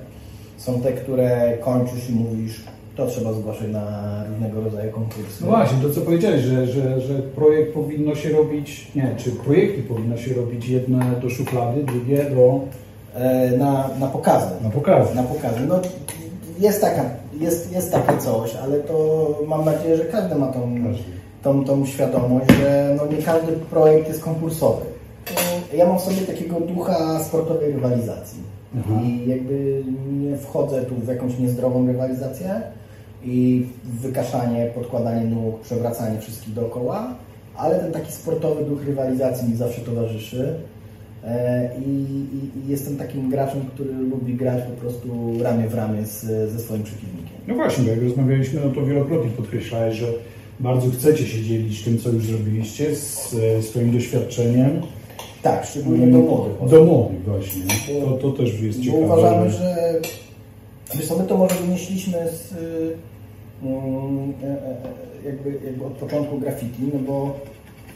Są 0.57 0.81
te, 0.81 0.91
które 0.91 1.57
kończysz 1.61 2.09
i 2.09 2.13
mówisz 2.13 2.63
to 2.95 3.07
trzeba 3.07 3.33
zgłaszać 3.33 3.67
na 3.71 4.23
różnego 4.29 4.61
rodzaju 4.61 4.91
konkursy. 4.91 5.41
No 5.41 5.47
właśnie, 5.47 5.77
to 5.81 5.89
co 5.89 6.01
powiedziałeś, 6.01 6.41
że, 6.41 6.67
że, 6.67 7.01
że 7.01 7.13
projekt 7.13 7.73
powinno 7.73 8.15
się 8.15 8.29
robić, 8.29 8.91
nie, 8.95 9.15
czy 9.17 9.31
projekty 9.31 9.83
powinno 9.83 10.17
się 10.17 10.33
robić 10.33 10.69
jedne 10.69 11.05
do 11.21 11.29
szuflady, 11.29 11.83
drugie 11.83 12.23
do... 12.23 12.59
E, 13.15 13.51
na, 13.57 13.89
na 13.99 14.07
pokazy. 14.07 14.51
Na 14.63 14.69
pokazy. 14.69 15.15
Na 15.15 15.23
pokazy. 15.23 15.59
No, 15.67 15.79
jest, 16.59 16.81
taka, 16.81 17.05
jest, 17.39 17.71
jest 17.71 17.91
takie 17.91 18.17
coś, 18.17 18.55
ale 18.55 18.79
to 18.79 19.27
mam 19.47 19.65
nadzieję, 19.65 19.97
że 19.97 20.05
każdy 20.05 20.35
ma 20.35 20.47
tą, 20.47 20.75
tą, 21.43 21.65
tą 21.65 21.85
świadomość, 21.85 22.51
że 22.51 22.97
no 22.97 23.15
nie 23.17 23.23
każdy 23.23 23.51
projekt 23.51 24.07
jest 24.07 24.23
konkursowy. 24.23 24.90
Ja 25.73 25.87
mam 25.87 25.99
w 25.99 26.01
sobie 26.01 26.21
takiego 26.21 26.59
ducha 26.59 27.23
sportowej 27.23 27.71
rywalizacji. 27.71 28.39
Aha. 28.79 29.01
I 29.03 29.29
jakby 29.29 29.83
nie 30.11 30.37
wchodzę 30.37 30.81
tu 30.81 30.95
w 30.95 31.07
jakąś 31.07 31.39
niezdrową 31.39 31.87
rywalizację 31.87 32.61
i 33.23 33.65
wykaszanie, 33.83 34.71
podkładanie 34.75 35.25
nóg, 35.25 35.59
przewracanie 35.59 36.19
wszystkich 36.19 36.53
dookoła, 36.53 37.15
ale 37.55 37.79
ten 37.79 37.91
taki 37.91 38.11
sportowy 38.11 38.65
duch 38.65 38.85
rywalizacji 38.85 39.49
mi 39.49 39.55
zawsze 39.55 39.81
towarzyszy. 39.81 40.55
E, 41.23 41.69
I, 41.85 41.89
i, 41.89 42.59
I 42.59 42.69
jestem 42.69 42.97
takim 42.97 43.29
graczem, 43.29 43.61
który 43.73 43.93
lubi 43.93 44.33
grać 44.33 44.63
po 44.63 44.81
prostu 44.81 45.33
ramię 45.43 45.67
w 45.67 45.73
ramię 45.73 46.05
z, 46.05 46.51
ze 46.51 46.59
swoim 46.59 46.83
przeciwnikiem. 46.83 47.37
No 47.47 47.55
właśnie, 47.55 47.83
bo 47.83 47.89
jak 47.89 48.03
rozmawialiśmy, 48.03 48.61
no 48.65 48.71
to 48.71 48.85
wielokrotnie 48.85 49.31
podkreślałeś, 49.31 49.95
że 49.95 50.07
bardzo 50.59 50.89
chcecie 50.89 51.25
się 51.27 51.41
dzielić 51.41 51.83
tym, 51.83 51.97
co 51.97 52.09
już 52.09 52.25
zrobiliście, 52.25 52.95
z 52.95 53.35
e, 53.59 53.61
swoim 53.63 53.91
doświadczeniem. 53.91 54.81
Tak, 55.41 55.65
szczególnie 55.65 56.07
do 56.07 56.17
młodych. 56.17 56.69
Do 56.69 56.85
młodych 56.85 57.23
właśnie. 57.25 57.61
To, 58.01 58.11
to 58.17 58.31
też 58.37 58.61
jest 58.61 58.79
Bo 58.79 58.85
ciekawe. 58.85 59.03
uważamy, 59.05 59.49
że 59.49 59.93
wiesz 60.95 61.11
my 61.19 61.23
to 61.27 61.37
może 61.37 61.55
wynieśliśmy 61.55 62.17
z, 62.31 62.51
y, 62.51 62.95
mm, 63.63 64.33
e, 64.43 64.47
e, 64.47 64.75
jakby, 65.25 65.65
jakby 65.65 65.85
od 65.85 65.93
początku 65.93 66.37
graffiti, 66.39 66.81
no 66.93 66.99
bo 66.99 67.33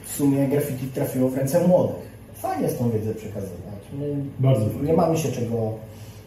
w 0.06 0.16
sumie 0.16 0.48
graffiti 0.48 0.88
trafiło 0.88 1.30
w 1.30 1.38
ręce 1.38 1.68
młodych. 1.68 1.96
Fajnie 2.34 2.64
jest 2.64 2.80
tą 2.80 2.90
wiedzę 2.92 3.14
przekazywać. 3.16 3.60
My 4.00 4.06
Bardzo 4.40 4.66
fajnie. 4.66 4.88
nie 4.88 4.94
mamy 4.94 5.18
się 5.18 5.32
czego, 5.32 5.74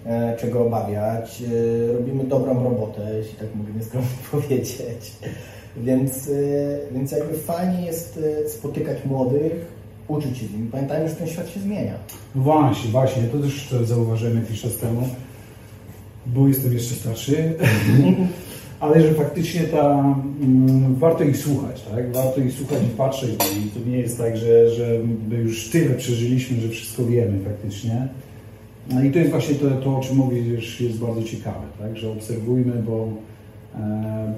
e, 0.06 0.36
czego 0.40 0.66
obawiać. 0.66 1.42
E, 1.42 1.92
Robimy 1.92 2.24
dobrą 2.24 2.64
robotę, 2.64 3.00
jeśli 3.18 3.34
tak 3.36 3.54
mogę 3.54 3.72
nieskromnie 3.76 4.08
powiedzieć. 4.32 5.12
Więc, 5.76 6.28
e, 6.28 6.32
więc 6.92 7.12
jakby 7.12 7.38
fajnie 7.38 7.86
jest 7.86 8.20
e, 8.44 8.48
spotykać 8.48 9.04
młodych, 9.04 9.77
uczyć 10.08 10.38
się 10.38 10.46
z 10.46 10.52
nimi. 10.52 10.68
Pamiętajmy, 10.70 11.08
że 11.08 11.14
ten 11.14 11.28
świat 11.28 11.50
się 11.50 11.60
zmienia. 11.60 11.94
No 12.34 12.42
właśnie, 12.42 12.90
właśnie, 12.90 13.22
to 13.22 13.38
też 13.38 13.74
zauważyłem 13.84 14.36
jakiś 14.36 14.62
czas 14.62 14.76
temu, 14.76 15.08
bo 16.26 16.48
jestem 16.48 16.72
jeszcze 16.72 16.94
starszy, 16.94 17.54
ale 18.80 19.00
że 19.00 19.14
faktycznie 19.14 19.60
ta, 19.60 20.14
mm, 20.42 20.94
warto 20.94 21.24
ich 21.24 21.36
słuchać, 21.36 21.82
tak? 21.82 22.12
Warto 22.12 22.40
ich 22.40 22.52
słuchać 22.52 22.78
i 22.82 22.96
patrzeć, 22.96 23.30
bo 23.36 23.44
i 23.44 23.70
to 23.70 23.90
nie 23.90 23.98
jest 23.98 24.18
tak, 24.18 24.36
że, 24.36 24.70
że 24.70 24.98
my 25.28 25.36
już 25.36 25.68
tyle 25.68 25.94
przeżyliśmy, 25.94 26.60
że 26.60 26.68
wszystko 26.68 27.04
wiemy 27.04 27.44
faktycznie. 27.44 28.08
No 28.90 29.04
i 29.04 29.10
to 29.10 29.18
jest 29.18 29.30
właśnie 29.30 29.54
to, 29.54 29.70
to 29.70 29.98
o 29.98 30.00
czym 30.00 30.16
mówisz, 30.16 30.80
jest 30.80 30.98
bardzo 30.98 31.22
ciekawe, 31.22 31.66
tak? 31.78 31.96
Że 31.96 32.10
obserwujmy, 32.10 32.82
bo, 32.86 33.08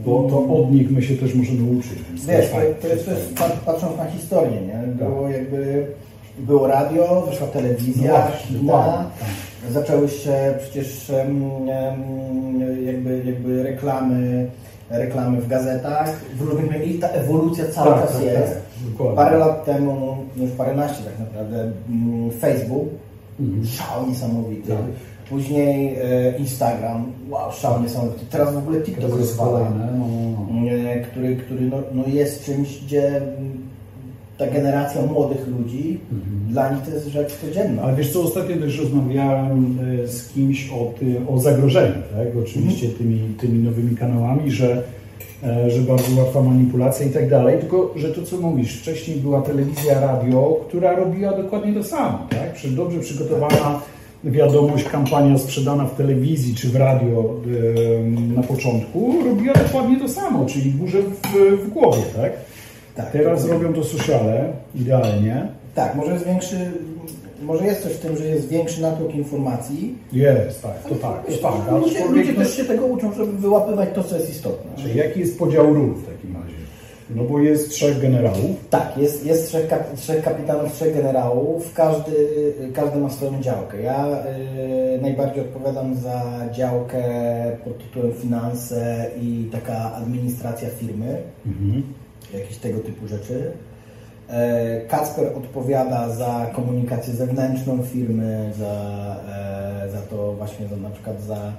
bo 0.05 0.23
to 0.31 0.55
od 0.57 0.73
nich 0.73 0.91
my 0.91 1.03
się 1.03 1.17
też 1.17 1.35
możemy 1.35 1.71
uczyć. 1.79 1.93
Wiesz, 2.29 2.51
to, 2.83 2.89
jest 2.89 3.07
też, 3.07 3.19
patrząc 3.67 3.97
na 3.97 4.05
historię, 4.05 4.61
nie? 4.61 4.93
Było 5.07 5.23
Tak. 5.23 5.33
jakby, 5.33 5.87
było 6.39 6.67
radio, 6.67 7.27
wyszła 7.31 7.47
telewizja, 7.47 8.13
No 8.13 8.19
właśnie, 8.19 8.57
dokładnie, 8.59 8.93
tak. 9.21 9.73
zaczęły 9.73 10.09
się 10.09 10.55
przecież 10.63 11.13
jakby, 12.87 13.23
jakby 13.27 13.63
reklamy, 13.63 14.47
reklamy 14.91 15.41
w 15.41 15.49
gazetach, 15.49 16.21
w 16.39 16.41
różnych 16.41 16.71
mediach 16.71 16.89
i 16.89 16.99
ta 16.99 17.09
ewolucja 17.09 17.65
cały 17.69 17.91
Tak, 17.95 18.03
czas 18.03 18.13
tak, 18.13 18.23
jest. 18.25 18.53
tak, 18.53 18.91
dokładnie. 18.91 19.17
Parę 19.17 19.39
lat 19.39 19.65
temu, 19.65 20.17
no 20.37 20.45
już 20.45 20.53
paręnaście 20.53 21.05
tak 21.05 21.19
naprawdę, 21.19 21.73
mm, 21.89 22.31
Facebook, 22.31 22.89
Mhm. 23.41 23.67
szał 23.67 24.07
niesamowity. 24.09 24.73
Później 25.31 25.97
e, 26.03 26.39
Instagram, 26.39 27.13
wow, 27.29 27.53
szał 27.53 27.83
niesamowity. 27.83 28.25
Teraz 28.31 28.55
w 28.55 28.59
ogóle 28.59 28.81
TikTok 28.81 29.17
rozwala 29.17 29.61
no, 29.61 29.99
no, 29.99 30.07
no. 30.51 30.71
e, 30.71 31.01
który, 31.01 31.37
który 31.37 31.61
no, 31.61 31.77
no 31.95 32.03
jest 32.07 32.45
czymś, 32.45 32.85
gdzie 32.85 33.17
mm, 33.17 33.59
ta 34.39 34.47
generacja 34.47 35.03
młodych 35.03 35.49
ludzi, 35.49 36.01
dla 36.49 36.73
nich 36.73 36.85
to 36.85 36.91
jest 36.91 37.07
rzecz 37.09 37.33
codzienna. 37.41 37.83
Ale 37.83 37.97
wiesz 37.97 38.13
co, 38.13 38.23
ostatnio 38.23 38.57
też 38.57 38.79
rozmawiałem 38.79 39.79
e, 40.05 40.09
z 40.09 40.29
kimś 40.29 40.71
o, 40.73 40.95
o 41.33 41.39
zagrożeniu, 41.39 42.03
tak? 42.17 42.29
Oczywiście 42.43 42.89
tymi, 42.89 43.35
tymi 43.41 43.59
nowymi 43.59 43.97
kanałami, 43.97 44.51
że, 44.51 44.83
że 45.69 45.81
bardzo 45.81 46.23
łatwa 46.23 46.43
manipulacja 46.43 47.07
i 47.07 47.11
tak 47.11 47.29
dalej, 47.29 47.59
tylko 47.59 47.95
że 47.97 48.09
to 48.09 48.23
co 48.23 48.37
mówisz, 48.37 48.81
wcześniej 48.81 49.17
była 49.17 49.43
telewizja, 49.43 50.01
radio, 50.01 50.61
która 50.69 50.97
robiła 50.97 51.37
dokładnie 51.37 51.75
to 51.75 51.85
samo, 51.85 52.27
tak? 52.31 52.53
Przecież 52.53 52.77
dobrze 52.77 53.01
przygotowana 53.01 53.81
wiadomość, 54.25 54.85
kampania 54.85 55.39
sprzedana 55.39 55.85
w 55.85 55.97
telewizji 55.97 56.55
czy 56.55 56.69
w 56.69 56.77
radio 56.77 57.35
na 58.37 58.43
początku 58.43 59.15
robiła 59.25 59.55
dokładnie 59.55 60.00
to 60.00 60.09
samo, 60.09 60.47
czyli 60.47 60.71
burzę 60.71 60.99
w, 61.03 61.57
w 61.65 61.71
głowie, 61.71 62.03
tak? 62.17 62.33
Tak. 62.95 63.11
Teraz 63.12 63.49
robią 63.49 63.73
to 63.73 63.85
sociale, 63.85 64.53
idealnie. 64.75 65.49
Tak, 65.75 65.95
może 65.95 66.12
jest 66.12 66.27
większy, 66.27 66.57
może 67.43 67.65
jest 67.65 67.83
coś 67.83 67.93
w 67.93 67.99
tym, 67.99 68.17
że 68.17 68.25
jest 68.25 68.49
większy 68.49 68.83
natłok 68.83 69.15
informacji. 69.15 69.95
Jest, 70.12 70.62
tak, 70.62 70.83
to 70.83 70.95
tak, 70.95 71.27
to 71.27 71.33
tak. 71.33 71.53
Ludzie, 71.71 71.81
ludzie 71.81 71.99
Aczkolwiek 71.99 72.37
też 72.37 72.57
się 72.57 72.65
tego 72.65 72.87
uczą, 72.87 73.12
żeby 73.12 73.33
wyłapywać 73.33 73.89
to, 73.95 74.05
co 74.05 74.17
jest 74.17 74.31
istotne. 74.31 74.83
Czyli 74.83 74.99
jaki 74.99 75.21
jest 75.21 75.39
podział 75.39 75.75
ról 75.75 75.95
w 75.95 76.07
takim 76.07 76.37
razie? 76.37 76.60
No 77.14 77.25
bo 77.25 77.40
jest 77.40 77.71
trzech 77.71 78.00
generałów. 78.00 78.69
Tak, 78.71 78.99
jest, 78.99 79.26
jest 79.26 79.49
trzech, 79.49 79.69
kap, 79.69 79.95
trzech 79.95 80.25
kapitanów, 80.25 80.73
trzech 80.73 80.95
generałów, 80.95 81.75
każdy, 81.75 82.12
każdy 82.75 82.99
ma 82.99 83.11
swoją 83.11 83.40
działkę. 83.40 83.83
Ja 83.83 84.07
y, 84.97 85.00
najbardziej 85.02 85.43
odpowiadam 85.43 85.95
za 85.95 86.23
działkę 86.52 87.02
pod 87.64 87.79
tytułem 87.79 88.12
finanse 88.12 89.11
i 89.21 89.49
taka 89.52 89.95
administracja 89.95 90.69
firmy, 90.71 91.23
jakieś 92.35 92.57
tego 92.57 92.81
typu 92.81 93.07
rzeczy. 93.07 93.52
E, 94.31 94.81
Kacper 94.88 95.37
odpowiada 95.37 96.09
za 96.09 96.50
komunikację 96.55 97.14
zewnętrzną 97.14 97.83
firmy, 97.83 98.52
za, 98.59 98.75
e, 99.29 99.90
za 99.90 100.00
to 100.00 100.33
właśnie 100.33 100.69
za, 100.69 100.76
na 100.76 100.90
przykład 100.90 101.23
za, 101.23 101.52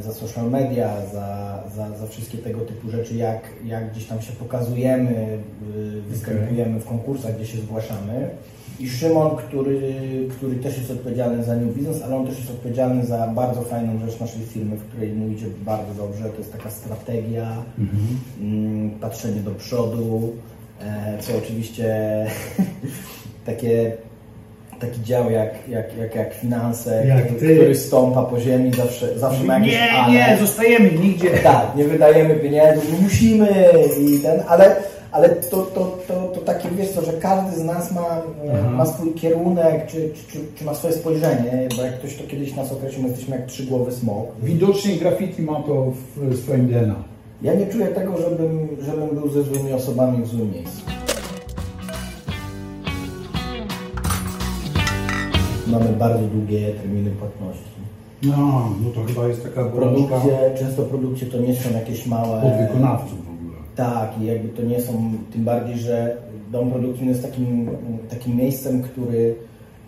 za 0.00 0.14
social 0.14 0.50
media, 0.50 1.06
za, 1.12 1.58
za, 1.76 1.98
za 1.98 2.06
wszystkie 2.06 2.38
tego 2.38 2.60
typu 2.60 2.90
rzeczy, 2.90 3.14
jak, 3.14 3.40
jak 3.64 3.92
gdzieś 3.92 4.04
tam 4.04 4.22
się 4.22 4.32
pokazujemy, 4.32 5.38
y, 5.76 6.02
występujemy 6.02 6.80
w 6.80 6.84
konkursach, 6.84 7.36
gdzie 7.36 7.46
się 7.46 7.58
zgłaszamy. 7.58 8.30
I 8.80 8.88
Szymon, 8.88 9.36
który, 9.36 9.92
który 10.30 10.56
też 10.56 10.78
jest 10.78 10.90
odpowiedzialny 10.90 11.44
za 11.44 11.56
New 11.56 11.76
Business, 11.76 12.02
ale 12.02 12.16
on 12.16 12.26
też 12.26 12.38
jest 12.38 12.50
odpowiedzialny 12.50 13.06
za 13.06 13.26
bardzo 13.26 13.62
fajną 13.62 13.98
rzecz 13.98 14.20
naszej 14.20 14.42
firmy, 14.42 14.76
w 14.76 14.84
której 14.84 15.12
mu 15.12 15.28
idzie 15.28 15.46
bardzo 15.64 15.94
dobrze. 15.94 16.24
To 16.24 16.38
jest 16.38 16.52
taka 16.52 16.70
strategia, 16.70 17.62
mm, 18.40 18.90
patrzenie 18.90 19.40
do 19.40 19.50
przodu, 19.50 20.32
e, 20.80 21.18
co 21.20 21.38
oczywiście 21.38 22.26
takie, 23.46 23.96
taki 24.80 25.02
dział 25.02 25.30
jak, 25.30 25.68
jak, 25.68 25.96
jak, 25.96 26.14
jak 26.14 26.34
finanse, 26.34 27.06
Jak 27.06 27.26
który, 27.26 27.56
który 27.56 27.74
stąpa 27.74 28.22
po 28.22 28.40
ziemi, 28.40 28.72
zawsze, 28.76 29.18
zawsze 29.18 29.44
ma 29.44 29.58
jakieś 29.58 29.72
Nie, 29.72 29.92
ale. 29.92 30.12
nie, 30.12 30.36
zostajemy 30.40 30.90
nigdzie. 30.92 31.30
Tak, 31.30 31.76
nie 31.76 31.84
wydajemy 31.84 32.34
pieniędzy, 32.34 32.92
nie 32.92 32.98
musimy 33.02 33.48
i 34.00 34.18
ten, 34.18 34.40
ale, 34.48 34.76
ale 35.12 35.28
to, 35.28 35.62
to, 35.62 35.98
to, 36.08 36.14
to 36.34 36.40
takie 36.40 36.68
wiesz 36.68 36.90
co, 36.90 37.02
że 37.02 37.12
każdy 37.12 37.60
z 37.60 37.64
nas 37.64 37.92
ma, 37.92 38.22
e, 38.44 38.70
ma 38.70 38.86
swój 38.86 39.14
kierunek, 39.14 39.86
czy, 39.86 40.10
czy, 40.32 40.38
czy 40.54 40.64
ma 40.64 40.74
swoje 40.74 40.94
spojrzenie, 40.94 41.68
bo 41.76 41.82
jak 41.82 41.98
ktoś 41.98 42.16
to 42.16 42.24
kiedyś 42.24 42.54
nas 42.56 42.72
określił, 42.72 43.02
my 43.02 43.08
jesteśmy 43.08 43.36
jak 43.36 43.46
trzygłowy 43.46 43.92
smok. 43.92 44.26
Widocznie 44.42 44.96
graffiti 44.96 45.42
ma 45.42 45.62
to 45.62 45.92
w 46.16 46.36
swoim 46.42 46.66
DNA. 46.68 46.94
Ja 47.42 47.54
nie 47.54 47.66
czuję 47.66 47.86
tego, 47.86 48.16
żebym, 48.16 48.68
żebym 48.80 49.08
był 49.08 49.28
ze 49.30 49.42
złymi 49.42 49.72
osobami 49.72 50.22
w 50.22 50.26
złym 50.26 50.52
miejscu. 50.52 50.82
Mamy 55.66 55.92
bardzo 55.98 56.26
długie 56.26 56.72
terminy 56.72 57.10
płatności. 57.10 57.76
No, 58.22 58.70
no 58.84 58.90
to 58.94 59.04
chyba 59.04 59.28
jest 59.28 59.42
taka 59.42 59.64
Produkcje, 59.64 60.54
często 60.58 60.82
produkcje 60.82 61.26
to 61.26 61.38
nie 61.38 61.54
są 61.54 61.70
jakieś 61.74 62.06
małe... 62.06 62.42
podwykonawców 62.42 63.26
w 63.26 63.30
ogóle. 63.30 63.56
Tak, 63.76 64.20
i 64.20 64.26
jakby 64.26 64.48
to 64.48 64.62
nie 64.62 64.80
są, 64.80 65.12
tym 65.32 65.44
bardziej, 65.44 65.78
że 65.78 66.16
dom 66.52 66.70
produkcyjny 66.70 67.10
jest 67.10 67.22
takim, 67.22 67.70
takim 68.08 68.36
miejscem, 68.36 68.82
który 68.82 69.34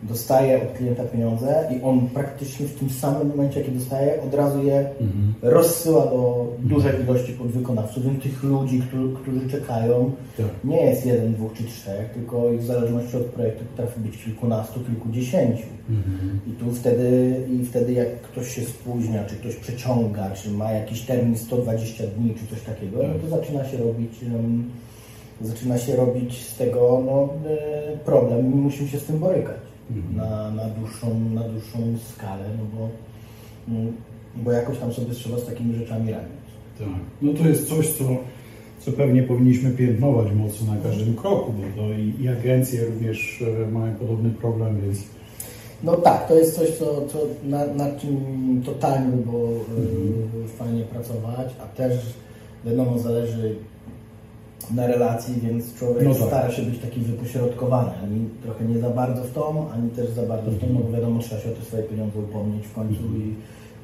dostaje 0.03 0.63
od 0.63 0.79
klienta 0.79 1.05
pieniądze 1.05 1.69
i 1.77 1.83
on 1.83 2.09
praktycznie 2.09 2.67
w 2.67 2.79
tym 2.79 2.91
samym 2.91 3.29
momencie, 3.29 3.65
kiedy 3.65 3.79
dostaje, 3.79 4.23
od 4.23 4.35
razu 4.35 4.63
je 4.63 4.79
mhm. 4.79 5.35
rozsyła 5.43 6.07
do 6.07 6.47
dużej 6.59 7.03
ilości 7.03 7.33
podwykonawców, 7.33 8.05
więc 8.05 8.23
tych 8.23 8.43
ludzi, 8.43 8.83
którzy, 8.89 9.15
którzy 9.15 9.51
czekają, 9.51 10.13
tak. 10.37 10.47
nie 10.65 10.81
jest 10.83 11.07
jeden, 11.07 11.35
dwóch 11.35 11.53
czy 11.53 11.65
trzech, 11.65 12.11
tylko 12.11 12.43
w 12.59 12.65
zależności 12.65 13.17
od 13.17 13.23
projektu 13.23 13.65
potrafi 13.65 14.01
być 14.01 14.25
kilkunastu, 14.25 14.81
kilkudziesięciu. 14.81 15.67
Mhm. 15.91 16.41
I 16.47 16.51
tu 16.51 16.73
wtedy, 16.73 17.41
i 17.51 17.67
wtedy 17.67 17.93
jak 17.93 18.21
ktoś 18.21 18.55
się 18.55 18.63
spóźnia, 18.63 19.25
czy 19.25 19.37
ktoś 19.37 19.57
przeciąga, 19.57 20.31
czy 20.31 20.51
ma 20.51 20.73
jakiś 20.73 21.03
termin 21.03 21.39
120 21.39 22.05
dni, 22.07 22.35
czy 22.35 22.55
coś 22.55 22.65
takiego, 22.65 22.99
tak. 22.99 23.09
no 23.09 23.15
to 23.19 23.37
zaczyna 23.37 23.65
się 23.65 23.77
robić 23.77 24.13
um, 24.23 24.71
zaczyna 25.41 25.79
się 25.79 25.97
robić 25.97 26.47
z 26.47 26.57
tego 26.57 27.03
no, 27.07 27.29
e, 27.51 27.97
problem 27.97 28.53
i 28.53 28.57
musimy 28.57 28.89
się 28.89 28.99
z 28.99 29.05
tym 29.05 29.19
borykać. 29.19 29.68
Na, 30.17 30.51
na, 30.51 30.65
dłuższą, 30.65 31.21
na 31.35 31.43
dłuższą 31.43 31.79
skalę, 32.13 32.45
no 32.59 32.65
bo, 32.75 32.89
mm, 33.75 33.93
bo 34.37 34.53
jakoś 34.53 34.79
tam 34.79 34.93
sobie 34.93 35.15
trzeba 35.15 35.39
z 35.39 35.47
takimi 35.47 35.75
rzeczami 35.75 36.13
radzić. 36.13 36.49
Tak. 36.79 36.89
No 37.23 37.33
to 37.33 37.49
jest 37.49 37.69
coś, 37.69 37.89
co, 37.89 38.05
co 38.79 38.93
pewnie 38.93 39.23
powinniśmy 39.23 39.71
piętnować 39.71 40.33
mocno 40.33 40.75
na 40.75 40.81
każdym 40.81 41.15
kroku, 41.15 41.53
bo 41.53 41.83
to 41.83 41.93
i, 41.93 42.23
i 42.23 42.29
agencje 42.29 42.85
również 42.85 43.45
e, 43.67 43.71
mają 43.71 43.95
podobny 43.95 44.31
problem, 44.31 44.81
więc 44.81 44.99
no 45.83 45.97
tak, 45.97 46.29
to 46.29 46.35
jest 46.35 46.57
coś, 46.57 46.71
co, 46.71 47.07
co 47.07 47.19
nad, 47.45 47.77
nad 47.77 48.01
czym 48.01 48.17
totalnie 48.65 49.17
by 49.17 49.23
było 49.23 49.49
mhm. 49.49 50.49
fajnie 50.59 50.83
pracować, 50.83 51.49
a 51.63 51.67
też 51.67 51.95
wiadomo, 52.65 52.99
zależy 52.99 53.55
na 54.75 54.87
relacji, 54.87 55.35
więc 55.43 55.75
człowiek 55.75 56.05
no 56.05 56.15
tak. 56.15 56.29
stara 56.29 56.51
się 56.51 56.63
być 56.63 56.79
taki 56.79 57.01
wypośrodkowany, 57.01 57.91
ani 58.03 58.29
trochę 58.43 58.65
nie 58.65 58.79
za 58.79 58.91
bardzo 58.91 59.25
w 59.25 59.33
tą, 59.33 59.71
ani 59.71 59.91
też 59.91 60.11
za 60.11 60.23
bardzo 60.23 60.51
w 60.51 60.59
tą, 60.59 60.67
no 60.73 60.81
bo 60.81 60.93
wiadomo, 60.93 61.21
trzeba 61.21 61.41
się 61.41 61.49
o 61.49 61.53
te 61.53 61.65
swoje 61.65 61.83
pieniądze 61.83 62.19
upomnieć 62.19 62.67
w 62.67 62.73
końcu 62.73 63.03
i, 63.17 63.35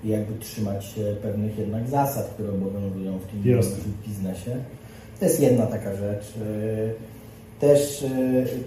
i 0.07 0.11
jakby 0.11 0.39
trzymać 0.39 0.85
się 0.85 1.17
pewnych 1.23 1.59
jednak 1.59 1.89
zasad, 1.89 2.27
które 2.27 2.49
obowiązują 2.49 3.19
w 3.19 3.27
tym, 3.27 3.43
w 3.63 4.09
biznesie. 4.09 4.57
To 5.21 5.25
jest 5.25 5.41
jedna 5.41 5.67
taka 5.67 5.97
rzecz. 5.97 6.35
Też, 7.61 8.05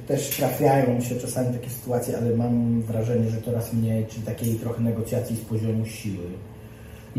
też 0.08 0.30
trafiają 0.30 1.02
się 1.02 1.16
czasami 1.16 1.54
takie 1.54 1.70
sytuacje, 1.70 2.18
ale 2.18 2.36
mam 2.36 2.82
wrażenie, 2.82 3.30
że 3.30 3.42
coraz 3.42 3.74
mniej, 3.74 4.06
czy 4.06 4.22
takiej 4.22 4.56
trochę 4.56 4.84
negocjacji 4.84 5.36
z 5.36 5.42
poziomu 5.42 5.86
siły 5.86 6.24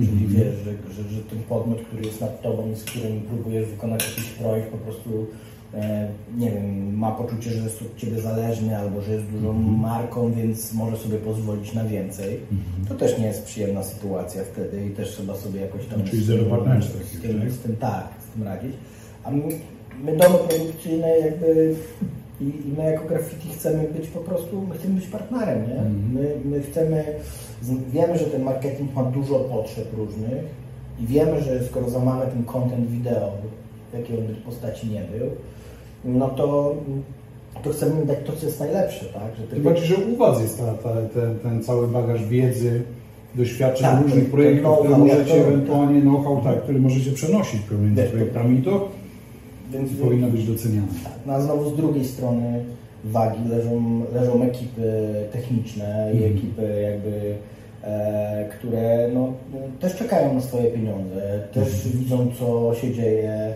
Czyli 0.07 0.27
-hmm. 0.27 0.31
wiesz, 0.31 0.55
że, 0.65 0.93
że, 0.95 1.11
że, 1.11 1.21
ten 1.23 1.43
podmiot, 1.43 1.81
który 1.81 2.03
jest 2.03 2.21
nad 2.21 2.43
tobą, 2.43 2.75
z 2.75 2.85
którym 2.85 3.21
próbujesz 3.21 3.69
wykonać 3.69 4.09
jakiś 4.09 4.25
projekt, 4.25 4.71
po 4.71 4.79
prostu 4.79 5.27
e, 5.75 6.09
nie 6.37 6.51
wiem, 6.51 6.99
ma 6.99 7.11
poczucie, 7.11 7.51
że 7.51 7.65
jest 7.65 7.83
od 7.83 7.97
ciebie 7.97 8.21
zależny 8.21 8.79
albo 8.79 9.01
że 9.01 9.13
jest 9.13 9.27
dużą 9.27 9.51
mm 9.51 9.79
marką, 9.81 10.33
więc 10.33 10.73
może 10.73 10.97
sobie 10.97 11.19
pozwolić 11.19 11.75
na 11.75 11.85
więcej. 11.85 12.29
Mm. 12.29 12.87
To 12.89 12.95
też 12.95 13.19
nie 13.19 13.27
jest 13.27 13.45
przyjemna 13.45 13.83
sytuacja 13.83 14.43
wtedy 14.53 14.87
i 14.87 14.91
też 14.91 15.11
trzeba 15.11 15.37
sobie 15.37 15.61
jakoś 15.61 15.87
tam 15.87 16.05
Czyli 16.05 16.25
zero 16.25 16.45
partnerstwa. 16.45 16.99
Z, 17.19 17.23
tym, 17.23 17.51
z 17.51 17.59
tym 17.59 17.77
tak, 17.77 18.09
z 18.29 18.35
tym 18.35 18.43
radzić. 18.43 18.73
A 19.25 19.31
my, 19.31 19.43
my 20.05 20.17
domy 20.17 20.39
produkcyjne 20.49 21.09
jakby 21.19 21.75
i, 22.41 22.45
I, 22.45 22.73
my 22.77 22.85
jako 22.85 23.09
graffiti 23.09 23.49
chcemy 23.49 23.89
być 23.97 24.09
po 24.09 24.21
prostu, 24.21 24.63
my 24.69 24.75
chcemy 24.75 24.95
być 24.95 25.07
partnerem, 25.07 25.69
nie? 25.69 25.75
Mm. 25.75 26.13
My, 26.13 26.37
my 26.45 26.63
chcemy, 26.63 27.05
wiemy, 27.93 28.19
że 28.19 28.25
ten 28.25 28.43
marketing 28.43 28.95
ma 28.95 29.03
dużo 29.03 29.39
potrzeb 29.39 29.87
różnych 29.97 30.45
i 31.01 31.07
wiemy, 31.07 31.43
że 31.43 31.65
skoro 31.65 31.91
zamawiamy 31.91 32.31
ten 32.33 32.45
content 32.45 32.91
wideo, 32.91 33.33
jakiej 33.95 34.19
on 34.19 34.27
by 34.27 34.35
postaci 34.35 34.87
nie 34.87 35.01
był, 35.01 35.31
no 36.05 36.29
to, 36.29 36.77
to 37.63 37.71
chcemy 37.71 38.07
dać 38.07 38.19
to, 38.27 38.33
co 38.33 38.47
jest 38.47 38.61
najlepsze, 38.61 39.05
tak? 39.05 39.37
Że 39.39 39.43
Tym 39.47 39.63
bardziej, 39.63 39.85
że 39.85 39.97
u 39.97 40.17
Was 40.17 40.41
jest 40.41 40.59
ta, 40.59 40.75
ta, 40.75 40.95
ten, 41.15 41.39
ten 41.39 41.63
cały 41.63 41.89
bagaż 41.89 42.27
wiedzy, 42.27 42.83
doświadczeń 43.35 43.87
tak, 43.87 44.03
różnych 44.03 44.31
projektów, 44.31 44.79
które 44.79 44.99
możecie 44.99 45.47
ewentualnie 45.47 46.01
know-how, 46.01 46.41
tak, 46.45 46.63
który 46.63 46.81
możecie 46.81 47.13
przenosić 47.13 47.61
pomiędzy 47.61 48.03
projektami 48.03 48.63
to 48.63 48.89
więc 49.73 49.93
powinno 49.93 50.29
być 50.29 50.47
doceniane. 50.47 50.89
No 51.27 51.33
a 51.33 51.41
znowu 51.41 51.71
z 51.71 51.77
drugiej 51.77 52.05
strony 52.05 52.65
wagi 53.05 53.49
leżą, 53.49 54.03
leżą 54.15 54.43
ekipy 54.43 55.15
techniczne 55.33 56.11
i 56.15 56.17
mhm. 56.17 56.33
ekipy 56.37 56.81
jakby, 56.83 57.35
e, 57.83 58.49
które 58.49 59.09
no, 59.15 59.33
też 59.81 59.97
czekają 59.97 60.35
na 60.35 60.41
swoje 60.41 60.71
pieniądze, 60.71 61.41
też 61.53 61.87
mm. 61.87 61.99
widzą 61.99 62.29
co 62.39 62.75
się 62.75 62.95
dzieje, 62.95 63.55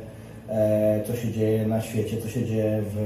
co 1.06 1.16
się 1.16 1.32
dzieje 1.32 1.66
na 1.66 1.80
świecie, 1.80 2.16
co 2.23 2.28
się 2.28 2.44
dzieje 2.44 2.82
w, 2.94 2.97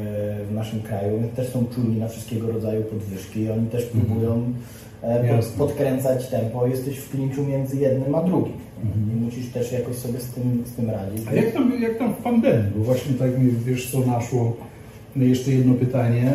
w 0.50 0.54
naszym 0.54 0.82
kraju, 0.82 1.20
więc 1.20 1.32
też 1.32 1.48
są 1.48 1.66
czulni 1.74 2.00
na 2.00 2.08
wszystkiego 2.08 2.52
rodzaju 2.52 2.82
podwyżki, 2.82 3.50
oni 3.50 3.66
też 3.66 3.82
mhm. 3.82 4.04
próbują 4.04 4.52
e, 5.02 5.36
pod, 5.36 5.46
podkręcać 5.46 6.28
tempo, 6.28 6.66
jesteś 6.66 6.98
w 6.98 7.10
klinczu 7.10 7.44
między 7.44 7.76
jednym 7.76 8.14
a 8.14 8.22
drugim. 8.22 8.52
Mhm. 8.84 9.18
I 9.18 9.24
musisz 9.24 9.52
też 9.52 9.72
jakoś 9.72 9.96
sobie 9.96 10.20
z 10.20 10.28
tym, 10.30 10.62
z 10.66 10.72
tym 10.72 10.90
radzić. 10.90 11.28
A 11.28 11.34
jak 11.34 11.52
tam, 11.52 11.72
jak 11.82 11.98
tam 11.98 12.14
w 12.14 12.16
pandemii? 12.16 12.72
Bo 12.76 12.84
właśnie 12.84 13.14
tak 13.14 13.38
mi 13.38 13.50
wiesz 13.50 13.90
co 13.90 14.00
naszło. 14.00 14.56
Jeszcze 15.16 15.50
jedno 15.50 15.74
pytanie. 15.74 16.32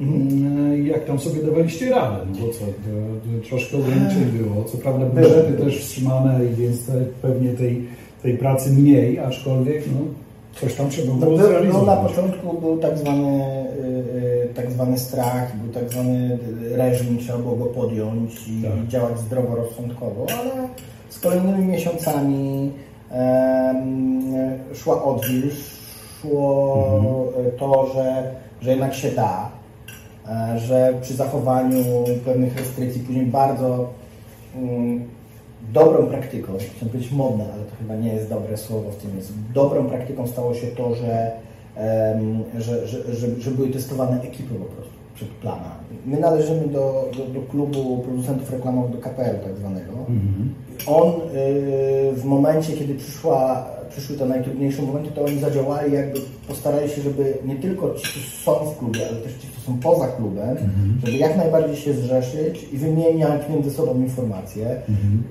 Mhm. 0.00 0.86
Jak 0.86 1.04
tam 1.04 1.18
sobie 1.18 1.42
dawaliście 1.42 1.90
radę? 1.90 2.26
No 2.32 2.46
bo 2.46 2.52
co, 2.52 2.64
troszkę 3.48 3.76
ograniczeń 3.76 4.24
było. 4.24 4.64
Co 4.64 4.78
prawda 4.78 5.06
budżety 5.06 5.52
też 5.52 5.78
wstrzymane, 5.78 6.40
więc 6.58 6.90
pewnie 7.22 7.50
tej, 7.50 7.84
tej 8.22 8.38
pracy 8.38 8.70
mniej, 8.70 9.18
aczkolwiek 9.18 9.84
no, 9.86 10.00
coś 10.60 10.74
tam 10.74 10.90
trzeba 10.90 11.14
było 11.14 11.36
no. 11.36 11.72
No, 11.72 11.82
na 11.82 11.96
początku 11.96 12.60
był 12.60 12.78
tak 12.78 12.98
zwany, 12.98 13.38
yy, 13.82 14.54
tak 14.54 14.70
zwany 14.70 14.98
strach, 14.98 15.56
był 15.56 15.72
tak 15.72 15.90
zwany 15.90 16.38
reżim, 16.72 17.18
trzeba 17.18 17.38
było 17.38 17.56
go 17.56 17.64
podjąć 17.64 18.48
i 18.48 18.62
tak. 18.62 18.88
działać 18.88 19.18
zdroworozsądkowo, 19.18 20.26
ale 20.38 20.68
z 21.08 21.20
kolejnymi 21.20 21.66
miesiącami 21.66 22.72
szła 24.74 25.04
odwilż, 25.04 25.54
szło 26.20 26.84
mhm. 26.96 27.58
to, 27.58 27.90
że, 27.94 28.34
że 28.60 28.70
jednak 28.70 28.94
się 28.94 29.10
da, 29.10 29.50
e, 30.28 30.58
że 30.58 30.94
przy 31.02 31.14
zachowaniu 31.14 31.84
pewnych 32.24 32.58
restrykcji 32.58 33.00
później 33.00 33.26
bardzo 33.26 33.90
um, 34.56 35.17
dobrą 35.72 36.06
praktyką, 36.06 36.52
chciałem 36.58 36.88
powiedzieć 36.92 37.12
modne, 37.12 37.44
ale 37.52 37.64
to 37.64 37.76
chyba 37.78 37.96
nie 37.96 38.14
jest 38.14 38.28
dobre 38.28 38.56
słowo 38.56 38.90
w 38.90 38.96
tym 38.96 39.16
jest, 39.16 39.32
dobrą 39.54 39.86
praktyką 39.86 40.26
stało 40.26 40.54
się 40.54 40.66
to, 40.66 40.94
że, 40.94 41.32
że, 42.58 42.86
że, 42.86 43.14
że, 43.14 43.40
że 43.40 43.50
były 43.50 43.68
testowane 43.68 44.22
ekipy 44.22 44.54
po 44.54 44.64
prostu 44.64 44.98
przed 45.18 45.28
plana. 45.28 45.70
My 46.06 46.20
należymy 46.20 46.68
do, 46.68 47.10
do, 47.16 47.40
do 47.40 47.46
klubu 47.46 47.98
producentów 47.98 48.50
reklamowych, 48.50 48.92
do 48.92 48.98
KPL 48.98 49.38
tak 49.44 49.56
zwanego. 49.56 49.92
Mhm. 49.92 50.54
On 50.86 51.08
y, 51.08 52.12
w 52.12 52.24
momencie, 52.24 52.72
kiedy 52.72 52.94
przyszła, 52.94 53.66
przyszły 53.90 54.16
te 54.16 54.26
najtrudniejsze 54.26 54.82
momenty, 54.82 55.10
to 55.10 55.24
oni 55.24 55.40
zadziałali, 55.40 55.92
jakby 55.92 56.20
postarali 56.48 56.90
się, 56.90 57.02
żeby 57.02 57.38
nie 57.44 57.56
tylko 57.56 57.94
ci, 57.94 58.08
którzy 58.08 58.30
są 58.30 58.52
w 58.54 58.78
klubie, 58.78 59.00
ale 59.08 59.16
też 59.16 59.32
ci, 59.32 59.46
którzy 59.46 59.66
są 59.66 59.78
poza 59.78 60.08
klubem, 60.08 60.50
mhm. 60.50 61.00
żeby 61.04 61.16
jak 61.16 61.36
najbardziej 61.36 61.76
się 61.76 61.92
zrzeszyć 61.94 62.68
i 62.72 62.78
wymieniać 62.78 63.48
między 63.48 63.70
sobą 63.70 63.94
informacje. 63.94 64.70
Mhm. 64.70 65.22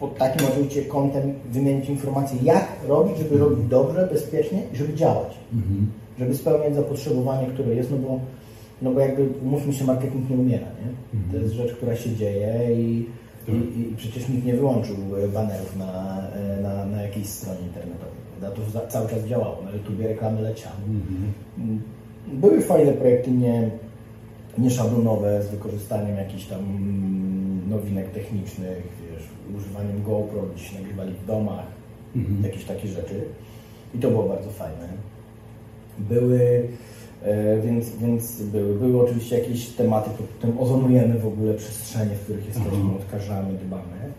Pod 0.00 0.18
takim 0.18 0.46
oczywiście 0.48 0.82
kątem 0.82 1.34
wymienić 1.52 1.88
informacje, 1.88 2.38
jak 2.42 2.68
robić, 2.88 3.18
żeby 3.18 3.38
robić 3.38 3.68
dobrze, 3.68 4.08
bezpiecznie 4.12 4.62
i 4.72 4.76
żeby 4.76 4.94
działać. 4.94 5.38
Mhm. 5.52 5.86
Żeby 6.18 6.34
spełniać 6.34 6.74
zapotrzebowanie, 6.74 7.46
które 7.46 7.74
jest, 7.74 7.90
no 7.90 7.96
bo 7.96 8.20
no 8.82 8.92
bo 8.92 9.00
jakby, 9.00 9.28
mówmy 9.42 9.72
się, 9.72 9.84
marketing 9.84 10.30
nie 10.30 10.36
umiera, 10.36 10.66
nie? 10.66 11.18
Mhm. 11.18 11.32
To 11.32 11.36
jest 11.36 11.54
rzecz, 11.54 11.76
która 11.76 11.96
się 11.96 12.16
dzieje 12.16 12.80
i, 12.80 13.06
tak. 13.46 13.54
i, 13.54 13.80
i, 13.80 13.96
przecież 13.96 14.28
nikt 14.28 14.44
nie 14.44 14.54
wyłączył 14.54 14.96
banerów 15.34 15.76
na, 15.76 16.22
na, 16.62 16.86
na 16.86 17.02
jakiejś 17.02 17.26
stronie 17.26 17.60
internetowej. 17.60 18.18
To 18.40 18.80
cały 18.88 19.08
czas 19.08 19.24
działało, 19.24 19.62
na 19.64 19.70
YouTubie 19.70 20.08
reklamy 20.08 20.42
leciały. 20.42 20.76
Mhm. 21.58 21.82
Były 22.32 22.60
fajne 22.60 22.92
projekty 22.92 23.30
nie, 23.30 23.70
nieszablonowe 24.58 25.42
z 25.42 25.48
wykorzystaniem 25.48 26.16
jakichś 26.16 26.44
tam 26.44 26.60
nowinek 27.68 28.10
technicznych, 28.10 28.82
używaniem 29.56 30.02
GoPro, 30.02 30.42
gdzieś 30.54 30.72
nagrywali 30.72 31.14
w 31.14 31.26
domach, 31.26 31.66
mhm. 32.16 32.44
jakieś 32.44 32.64
takie 32.64 32.88
rzeczy. 32.88 33.24
I 33.94 33.98
to 33.98 34.10
było 34.10 34.28
bardzo 34.28 34.50
fajne. 34.50 34.88
Były 35.98 36.68
E, 37.22 37.60
więc, 37.60 37.96
więc 37.96 38.42
były, 38.42 38.74
były 38.74 39.02
oczywiście 39.02 39.38
jakieś 39.38 39.66
tematy 39.68 40.10
pod 40.10 40.38
tym 40.38 40.58
ozonujemy 40.58 41.18
w 41.18 41.26
ogóle 41.26 41.54
przestrzenie, 41.54 42.14
w 42.14 42.20
których 42.20 42.46
jesteśmy, 42.46 42.70
mhm. 42.70 42.96
odkażamy, 42.96 43.52
dbamy. 43.66 44.12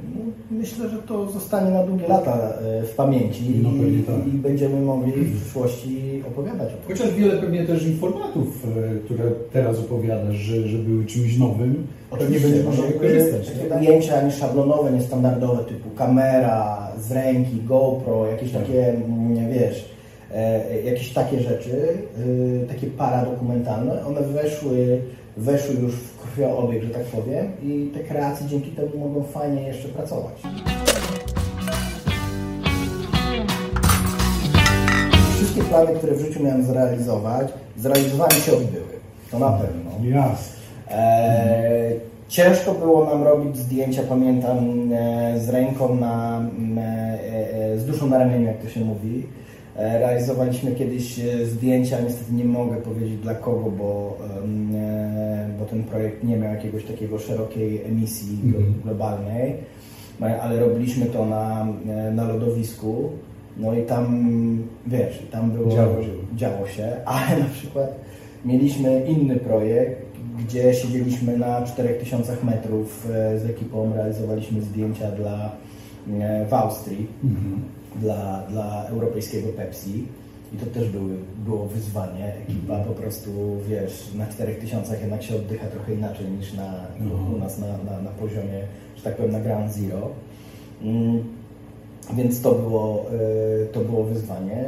No, 0.00 0.20
myślę, 0.50 0.88
że 0.88 0.98
to 0.98 1.30
zostanie 1.30 1.70
na 1.70 1.82
długie 1.82 2.08
lata 2.08 2.52
e, 2.62 2.82
w 2.82 2.94
pamięci 2.94 3.42
no, 3.62 3.68
i, 3.68 4.02
tak. 4.02 4.26
i, 4.26 4.30
będziemy 4.30 4.80
mogli 4.80 5.12
w 5.12 5.40
przyszłości 5.40 6.22
opowiadać 6.28 6.68
o 6.68 6.76
tym. 6.76 6.96
Chociaż 6.96 7.14
wiele 7.14 7.36
pewnie 7.36 7.64
też 7.64 7.86
informatów, 7.86 8.64
e, 8.64 8.98
które 9.04 9.24
teraz 9.52 9.78
opowiadasz, 9.78 10.34
że, 10.34 10.68
że 10.68 10.78
były 10.78 11.04
czymś 11.04 11.38
nowym, 11.38 11.86
Oczywiście, 12.10 12.40
pewnie 12.40 12.56
będzie 12.56 12.70
można 12.70 12.86
wykorzystać. 12.86 13.50
Takie 13.68 13.88
ujęcia 13.88 14.22
nieszablonowe, 14.22 14.92
niestandardowe, 14.92 15.64
typu 15.64 15.90
kamera 15.90 16.88
z 17.00 17.12
ręki, 17.12 17.62
GoPro, 17.64 18.26
jakieś 18.26 18.52
tak. 18.52 18.62
takie, 18.62 18.94
nie 19.08 19.48
wiesz, 19.48 19.88
e, 20.34 20.82
jakieś 20.82 21.12
takie 21.12 21.40
rzeczy, 21.40 21.98
e, 22.62 22.66
takie 22.66 22.86
paradokumentalne, 22.86 24.06
one 24.06 24.22
weszły, 24.22 25.00
weszły 25.36 25.74
już 25.74 25.94
w 25.94 26.22
krwioobieg, 26.22 26.82
że 26.82 26.90
tak 26.90 27.04
powiem 27.04 27.52
i 27.62 27.90
te 27.94 28.00
kreacje 28.00 28.46
dzięki 28.46 28.70
temu 28.70 28.98
mogą 28.98 29.22
fajnie 29.22 29.62
jeszcze 29.62 29.88
pracować. 29.88 30.42
Wszystkie 35.34 35.62
plany, 35.62 35.94
które 35.98 36.14
w 36.14 36.20
życiu 36.20 36.42
miałem 36.42 36.64
zrealizować, 36.64 37.48
zrealizowane 37.76 38.34
się 38.34 38.52
odbyły. 38.52 38.96
To 39.30 39.38
na 39.38 39.52
pewno. 39.52 39.90
Jasne. 40.02 40.56
E, 40.90 41.92
ciężko 42.28 42.74
było 42.74 43.04
nam 43.04 43.22
robić 43.22 43.56
zdjęcia, 43.56 44.02
pamiętam, 44.08 44.58
e, 44.92 45.40
z 45.40 45.48
ręką 45.48 45.94
na, 45.94 46.42
e, 46.76 47.72
e, 47.72 47.78
z 47.78 47.86
duszą 47.86 48.06
na 48.06 48.18
ramieniu, 48.18 48.46
jak 48.46 48.58
to 48.58 48.68
się 48.68 48.80
mówi. 48.80 49.26
E, 49.78 49.98
realizowaliśmy 49.98 50.70
kiedyś 50.74 51.18
e, 51.18 51.46
zdjęcia, 51.46 52.00
niestety 52.00 52.32
nie 52.34 52.44
mogę 52.44 52.76
powiedzieć 52.76 53.16
dla 53.20 53.34
kogo, 53.34 53.70
bo, 53.70 54.18
e, 54.74 55.48
bo 55.58 55.64
ten 55.64 55.84
projekt 55.84 56.24
nie 56.24 56.36
miał 56.36 56.54
jakiegoś 56.54 56.84
takiego 56.84 57.18
szerokiej 57.18 57.84
emisji 57.84 58.38
glo- 58.44 58.82
globalnej, 58.84 59.54
ale 60.42 60.60
robiliśmy 60.60 61.06
to 61.06 61.26
na, 61.26 61.66
na 62.14 62.24
lodowisku. 62.28 63.08
No 63.56 63.74
i 63.74 63.82
tam, 63.82 64.26
wiesz, 64.86 65.22
tam 65.30 65.50
było, 65.50 65.70
Działo 65.72 66.02
się. 66.02 66.08
działo 66.36 66.66
się, 66.66 66.96
ale 67.04 67.38
na 67.42 67.48
przykład 67.48 67.94
mieliśmy 68.44 69.04
inny 69.08 69.36
projekt, 69.36 70.02
gdzie 70.44 70.74
siedzieliśmy 70.74 71.38
na 71.38 71.62
4000 71.62 72.36
metrów 72.44 73.06
z 73.36 73.50
ekipą, 73.50 73.92
realizowaliśmy 73.94 74.60
zdjęcia 74.62 75.10
dla, 75.10 75.50
w 76.48 76.54
Austrii 76.54 77.06
dla, 78.00 78.42
dla 78.50 78.84
europejskiego 78.84 79.48
Pepsi. 79.48 80.06
I 80.54 80.56
to 80.56 80.66
też 80.66 80.88
były, 80.88 81.16
było 81.44 81.66
wyzwanie. 81.66 82.34
Ekipa 82.34 82.78
po 82.78 82.92
prostu, 82.92 83.30
wiesz, 83.68 84.14
na 84.14 84.26
4000 84.26 85.00
jednak 85.00 85.22
się 85.22 85.36
oddycha 85.36 85.66
trochę 85.66 85.94
inaczej 85.94 86.26
niż 86.30 86.52
na, 86.52 86.72
u 87.34 87.38
nas 87.38 87.58
na, 87.58 87.66
na, 87.66 88.02
na 88.02 88.10
poziomie, 88.10 88.60
że 88.96 89.02
tak 89.02 89.16
powiem, 89.16 89.32
na 89.32 89.40
ground 89.40 89.72
zero. 89.72 90.10
Mm, 90.82 91.24
więc 92.14 92.40
to 92.40 92.52
było, 92.52 93.06
y, 93.64 93.66
to 93.72 93.80
było 93.80 94.04
wyzwanie. 94.04 94.64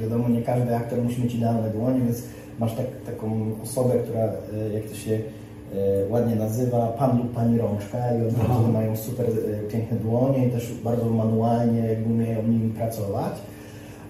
Wiadomo, 0.00 0.28
nie 0.28 0.42
każdy 0.42 0.76
aktor 0.76 1.02
musi 1.02 1.22
mieć 1.22 1.34
idealne 1.34 1.70
dłonie, 1.70 2.00
więc 2.00 2.22
masz 2.58 2.74
tak, 2.74 2.86
taką 3.06 3.50
osobę, 3.62 3.94
która, 4.04 4.24
y, 4.24 4.72
jak 4.74 4.84
to 4.84 4.94
się 4.94 5.18
ładnie 6.10 6.36
nazywa, 6.36 6.86
pan 6.86 7.18
lub 7.18 7.34
pani 7.34 7.58
rączka 7.58 7.98
i 8.14 8.26
od 8.28 8.48
razu 8.48 8.72
mają 8.72 8.96
super 8.96 9.26
y, 9.26 9.68
piękne 9.72 9.96
dłonie 9.96 10.46
i 10.46 10.50
też 10.50 10.72
bardzo 10.84 11.04
manualnie 11.04 11.80
jakby 11.80 12.12
umieją 12.14 12.42
nimi 12.42 12.70
pracować. 12.70 13.32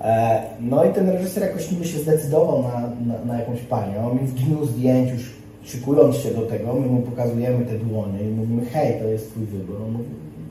E, 0.00 0.42
No 0.60 0.84
i 0.84 0.92
ten 0.92 1.08
reżyser 1.08 1.42
jakoś 1.42 1.70
niby 1.70 1.84
się 1.84 1.98
zdecydował 1.98 2.62
na, 2.62 2.80
na, 3.06 3.24
na 3.24 3.38
jakąś 3.40 3.60
panią. 3.60 4.10
On 4.10 4.20
mi 4.20 4.26
w 4.26 4.34
dniu 4.34 4.66
zdjęć 4.66 5.10
już 5.10 5.32
szykując 5.64 6.16
się 6.16 6.30
do 6.30 6.42
tego, 6.42 6.72
my 6.74 6.86
mu 6.86 7.02
pokazujemy 7.02 7.64
te 7.64 7.78
dłonie 7.78 8.22
i 8.22 8.30
mówimy, 8.30 8.66
hej, 8.66 9.00
to 9.00 9.08
jest 9.08 9.30
twój 9.30 9.44
wybór. 9.44 9.76
On 9.86 9.92
mówi, 9.92 10.04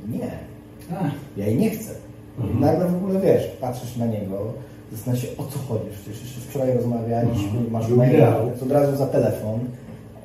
nie, 0.09 0.31
ja 1.37 1.45
jej 1.45 1.57
nie 1.57 1.69
chcę. 1.69 1.91
I 2.57 2.59
nagle 2.61 2.87
w 2.87 2.95
ogóle 2.95 3.19
wiesz, 3.19 3.47
patrzysz 3.61 3.97
na 3.97 4.05
niego, 4.05 4.53
zastanawiasz 4.91 5.23
się 5.25 5.37
o 5.37 5.43
co 5.43 5.59
chodzi. 5.59 5.85
Przecież 5.91 6.21
jeszcze 6.21 6.41
wczoraj 6.41 6.73
rozmawialiśmy, 6.73 7.59
masz 7.71 7.87
Był 7.87 7.97
maila, 7.97 8.37
od 8.63 8.71
razu 8.71 8.97
za 8.97 9.07
telefon, 9.07 9.59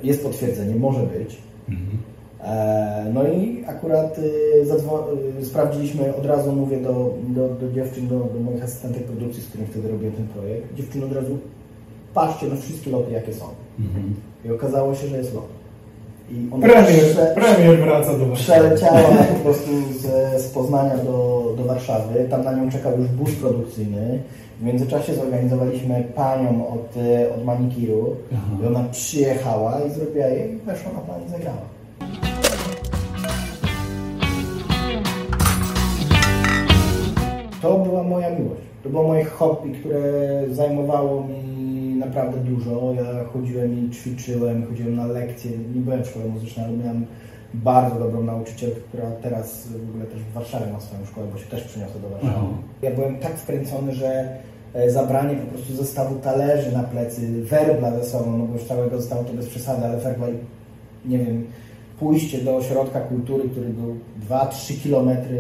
jest 0.03 0.23
potwierdzenie, 0.23 0.77
może 0.77 1.01
być. 1.01 1.37
E, 2.45 3.07
No 3.15 3.29
i 3.29 3.65
akurat 3.67 4.19
y, 4.19 4.23
y, 5.41 5.45
sprawdziliśmy, 5.45 6.17
od 6.17 6.27
razu 6.27 6.53
mówię 6.53 6.77
do, 6.81 7.15
do, 7.29 7.49
do 7.49 7.73
dziewczyn, 7.73 8.09
do, 8.09 8.19
do 8.19 8.41
moich 8.41 8.65
asystentek 8.65 9.03
produkcji, 9.05 9.43
z 9.43 9.47
którymi 9.47 9.69
wtedy 9.71 9.89
robiłem 9.89 10.13
ten 10.15 10.27
projekt. 10.27 10.75
Dziewczyny 10.75 11.05
od 11.07 11.13
razu, 11.13 11.39
patrzcie 12.15 12.47
na 12.47 12.57
wszystkie 12.57 12.91
loty, 12.91 13.13
jakie 13.13 13.35
są. 13.35 13.45
I 14.45 14.51
okazało 14.51 14.95
się, 14.95 15.07
że 15.07 15.17
jest 15.19 15.35
lot. 15.35 15.49
I 16.31 16.49
ona 16.53 16.67
Premier, 16.67 17.05
prze- 17.05 17.35
premier 17.35 17.79
wraca 17.79 18.19
do 18.19 18.27
was. 18.27 18.39
przeleciała 18.39 19.01
po 19.35 19.45
prostu 19.45 19.71
z, 20.01 20.03
z 20.43 20.49
Poznania 20.49 20.97
do, 20.97 21.45
do 21.57 21.65
Warszawy. 21.65 22.27
Tam 22.31 22.45
na 22.45 22.53
nią 22.53 22.71
czekał 22.71 22.93
już 22.99 23.09
bus 23.09 23.35
produkcyjny. 23.35 24.19
W 24.61 24.63
międzyczasie 24.65 25.15
zorganizowaliśmy 25.15 26.05
panią 26.15 26.69
od, 26.69 26.97
y, 26.97 27.35
od 27.35 27.45
manikiru. 27.45 28.17
Aha. 28.35 28.57
I 28.63 28.67
ona 28.67 28.85
przyjechała 28.93 29.81
i 29.81 29.91
zrobiła 29.91 30.27
jej, 30.27 30.55
i 30.55 30.57
weszła 30.57 30.93
na 30.93 30.99
plan 30.99 31.21
i 31.27 31.31
zagrała. 31.31 31.77
To 37.63 37.79
była 37.79 38.03
moja 38.03 38.31
miłość. 38.31 38.63
To 38.83 38.89
było 38.89 39.03
moje 39.03 39.25
hobby, 39.25 39.73
które 39.73 40.01
zajmowało 40.51 41.25
mi 41.25 41.95
naprawdę 41.95 42.39
dużo. 42.39 42.93
Ja 42.93 43.25
chodziłem 43.33 43.87
i 43.87 43.91
ćwiczyłem, 43.91 44.67
chodziłem 44.67 44.97
na 44.97 45.07
lekcje. 45.07 45.51
Nie 45.51 45.81
byłem 45.81 46.05
w 46.05 46.07
szkole 46.07 46.25
muzycznej, 46.25 46.67
ale 46.67 46.77
miałem 46.77 47.07
bardzo 47.65 47.99
dobrą 47.99 48.23
nauczycielkę, 48.23 48.81
która 48.89 49.11
teraz 49.23 49.67
w 49.67 49.91
ogóle 49.91 50.05
też 50.05 50.21
w 50.21 50.33
Warszawie 50.33 50.73
ma 50.73 50.81
swoją 50.81 51.07
szkołę, 51.07 51.27
bo 51.33 51.39
się 51.39 51.47
też 51.47 51.65
przyniosła 51.65 52.01
do 52.01 52.09
Warszawy. 52.09 52.35
Aha. 52.37 52.47
Ja 52.83 52.91
byłem 52.91 53.19
tak 53.19 53.37
wkręcony, 53.37 53.95
że 53.95 54.39
e, 54.75 54.91
zabranie 54.91 55.37
po 55.37 55.47
prostu 55.47 55.75
zestawu 55.75 56.15
talerzy 56.15 56.73
na 56.73 56.83
plecy, 56.83 57.43
werbla 57.43 57.91
ze 57.91 58.05
sobą, 58.05 58.39
no 58.39 58.45
bo 58.45 58.55
już 58.55 58.65
całego 58.65 59.01
zestawu 59.01 59.25
to 59.25 59.33
bez 59.33 59.47
przesady, 59.47 59.87
ale 59.87 59.97
werbla, 59.97 60.27
i, 60.29 60.39
nie 61.09 61.19
wiem, 61.19 61.47
pójście 61.99 62.39
do 62.39 62.57
ośrodka 62.57 63.01
kultury, 63.01 63.49
który 63.49 63.69
był 63.69 63.97
2-3 64.29 64.83
kilometry 64.83 65.39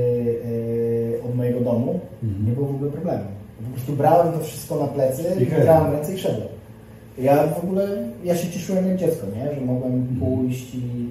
e, 1.20 1.24
od 1.24 1.34
mojego 1.34 1.60
domu, 1.60 2.00
nie 2.46 2.52
było 2.52 2.66
w 2.66 2.74
ogóle 2.74 2.90
problemu. 2.90 3.24
Po 3.64 3.70
prostu 3.74 3.92
brałem 3.92 4.32
to 4.32 4.40
wszystko 4.40 4.76
na 4.76 4.86
plecy, 4.86 5.22
brałem 5.62 5.92
ręce 5.92 6.14
i 6.14 6.18
szedłem. 6.18 6.48
Ja 7.18 7.46
w 7.46 7.64
ogóle, 7.64 7.88
ja 8.24 8.36
się 8.36 8.50
cieszyłem 8.50 8.88
jak 8.88 8.96
dziecko, 8.96 9.26
nie? 9.36 9.54
że 9.54 9.60
mogłem 9.60 10.06
pójść 10.20 10.74
i, 10.74 11.08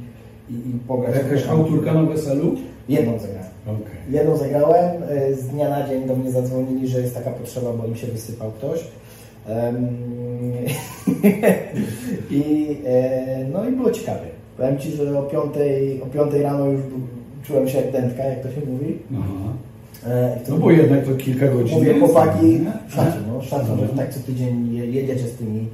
i, 0.49 0.53
i 0.53 0.79
pograć. 0.87 1.15
Jakaś 1.15 1.47
autorka 1.47 1.93
na 1.93 2.03
weselu? 2.03 2.55
Jedną 2.89 3.19
zagrałem. 3.19 3.45
Okej. 3.65 3.95
Jedną 4.09 4.37
zagrałem, 4.37 4.91
e, 5.09 5.33
z 5.33 5.47
dnia 5.47 5.69
na 5.69 5.87
dzień 5.87 6.07
do 6.07 6.15
mnie 6.15 6.31
zadzwonili, 6.31 6.87
że 6.87 7.01
jest 7.01 7.13
taka 7.15 7.29
potrzeba, 7.31 7.73
bo 7.73 7.87
im 7.87 7.95
się 7.95 8.07
wysypał 8.07 8.51
ktoś. 8.51 8.79
Em, 9.47 9.87
I, 12.31 12.77
e, 12.85 13.45
no 13.53 13.69
i 13.69 13.71
było 13.71 13.91
ciekawie. 13.91 14.27
Powiem 14.57 14.77
Ci, 14.77 14.91
że 14.91 15.19
o 15.19 15.23
piątej, 15.23 16.01
o 16.01 16.05
piątej 16.05 16.41
rano 16.41 16.65
już 16.65 16.81
czułem 17.47 17.69
się 17.69 17.77
jak 17.77 17.91
dętka, 17.91 18.23
jak 18.23 18.43
to 18.43 18.51
się 18.51 18.61
mówi. 18.71 18.97
Aha. 19.13 19.53
E, 20.07 20.37
No 20.49 20.57
bo 20.57 20.71
jednak 20.71 21.05
to 21.05 21.15
kilka 21.15 21.47
godzin. 21.47 21.77
Mówię, 21.77 21.99
chłopaki, 21.99 22.59
szacun, 22.89 23.21
no, 23.33 23.41
szacun, 23.41 23.79
że 23.79 23.87
tak 23.87 24.13
co 24.13 24.19
tydzień 24.19 24.75
je- 24.75 24.85
jedziecie 24.91 25.27
z 25.27 25.35
tymi, 25.35 25.67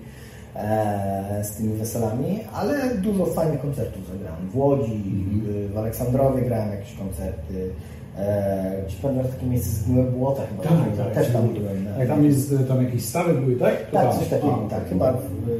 z 1.43 1.51
tymi 1.51 1.73
weselami, 1.73 2.39
ale 2.53 2.95
dużo 2.95 3.25
fajnych 3.25 3.61
koncertów 3.61 4.01
zagrałem. 4.11 4.49
W 4.49 4.57
Łodzi, 4.57 5.03
Mhm. 5.35 5.67
w 5.73 5.77
Aleksandrowie 5.77 6.41
grałem 6.41 6.71
jakieś 6.71 6.93
koncerty. 6.97 7.69
E, 8.17 8.81
gdzieś 8.85 8.95
pewnie 8.99 9.23
takie 9.23 9.45
miejsce 9.45 9.69
z 9.69 9.83
Gniłe 9.83 10.03
Błota 10.03 10.41
chyba, 10.49 10.63
Tak, 10.63 10.97
tak. 10.97 11.13
też 11.13 11.33
tam 11.33 11.47
byłem. 11.47 11.85
Jak 11.99 12.07
tam 12.07 12.25
jest, 12.25 12.53
tam 12.67 12.83
jakieś 12.85 13.05
stawy 13.05 13.33
były, 13.33 13.55
tak? 13.55 13.91
Tak, 13.91 14.15
coś 14.15 14.27
takiego, 14.27 14.67
tak. 14.69 14.89
Chyba, 14.89 15.13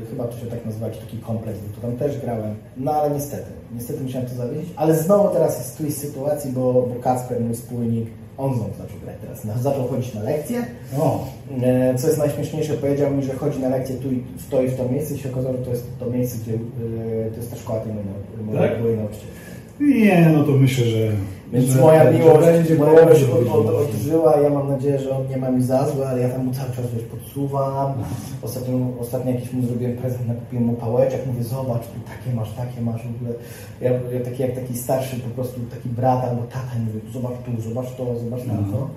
chyba 0.09 0.23
to 0.27 0.37
się 0.37 0.45
tak 0.45 0.65
nazywa, 0.65 0.87
jakiś 0.87 1.01
taki 1.01 1.17
kompleks, 1.17 1.59
bo 1.59 1.75
to 1.75 1.87
tam 1.87 1.97
też 1.97 2.19
grałem. 2.21 2.55
No 2.77 2.91
ale 2.91 3.11
niestety, 3.13 3.51
niestety 3.75 4.03
musiałem 4.03 4.27
to 4.27 4.35
zawiedzieć. 4.35 4.69
Ale 4.75 4.95
znowu 4.95 5.29
teraz 5.33 5.57
jest 5.57 5.81
jest 5.81 6.01
sytuacji, 6.01 6.51
bo, 6.51 6.73
bo 6.73 6.95
Kacper, 7.03 7.41
mój 7.41 7.53
wspólnik, 7.53 8.07
on 8.41 8.53
znowu 8.55 8.71
zaczął 8.77 8.97
grać 9.03 9.15
teraz. 9.21 9.61
Zaczął 9.61 9.87
chodzić 9.87 10.13
na 10.13 10.21
lekcje. 10.23 10.65
O, 10.99 11.27
E, 11.63 11.95
Co 11.97 12.07
jest 12.07 12.19
najśmieszniejsze, 12.19 12.73
powiedział 12.73 13.11
mi, 13.11 13.23
że 13.23 13.33
chodzi 13.33 13.59
na 13.59 13.69
lekcję 13.69 13.95
tu 13.95 14.11
i 14.11 14.23
w 14.37 14.49
to 14.49 14.61
i 14.61 14.67
w 14.67 14.77
to 14.77 14.89
miejsce 14.89 15.13
i 15.13 15.17
się 15.17 15.31
okazało, 15.31 15.57
że 15.57 15.63
to 15.63 15.69
jest 15.69 15.85
to 15.99 16.09
miejsce, 16.09 16.37
gdzie 16.37 16.53
e, 16.53 17.31
to 17.31 17.37
jest 17.37 17.51
ta 17.51 17.57
szkoła 17.57 17.79
tej 17.79 17.93
mojej 17.93 18.07
mojej 18.45 18.97
Tak? 18.97 18.97
nauczycielki. 19.03 19.40
Nie, 19.81 20.29
no 20.33 20.43
to 20.43 20.51
myślę, 20.51 20.85
że... 20.85 21.11
Więc 21.53 21.65
że, 21.65 21.81
moja 21.81 22.11
miłość, 22.11 22.47
będzie 22.47 22.75
moja 22.75 23.05
miłość 23.05 23.23
od, 23.23 23.47
od, 23.47 23.67
odżyła. 23.67 24.41
Ja 24.41 24.49
mam 24.49 24.69
nadzieję, 24.69 24.99
że 24.99 25.17
on 25.17 25.27
nie 25.27 25.37
ma 25.37 25.51
mi 25.51 25.63
za 25.63 25.89
złe, 25.89 26.09
ale 26.09 26.21
ja 26.21 26.29
tam 26.29 26.45
mu 26.45 26.53
cały 26.53 26.69
czas 26.69 26.85
wiesz, 26.95 27.03
podsuwam. 27.03 27.93
Ostatnio, 28.41 28.75
ostatnio 28.99 29.31
jakiś 29.31 29.53
mu 29.53 29.67
zrobiłem 29.67 29.97
prezent, 29.97 30.27
nakupiłem 30.27 30.65
mu 30.65 30.73
pałeczek, 30.73 31.25
mówię, 31.27 31.43
zobacz, 31.43 31.81
tu 31.81 31.99
takie 32.05 32.35
masz, 32.35 32.53
takie 32.53 32.81
masz. 32.81 33.01
W 33.01 33.15
ogóle. 33.15 33.33
Ja, 33.81 33.91
ja 33.91 34.25
taki 34.25 34.41
jak 34.41 34.55
taki 34.55 34.77
starszy 34.77 35.15
po 35.19 35.29
prostu 35.29 35.59
taki 35.71 35.89
brat 35.89 36.23
albo 36.29 36.41
tata, 36.41 36.71
mówię, 36.85 36.99
zobacz 37.13 37.33
tu, 37.45 37.69
zobacz 37.69 37.95
to, 37.97 38.19
zobacz 38.19 38.45
na 38.45 38.53
to. 38.53 38.89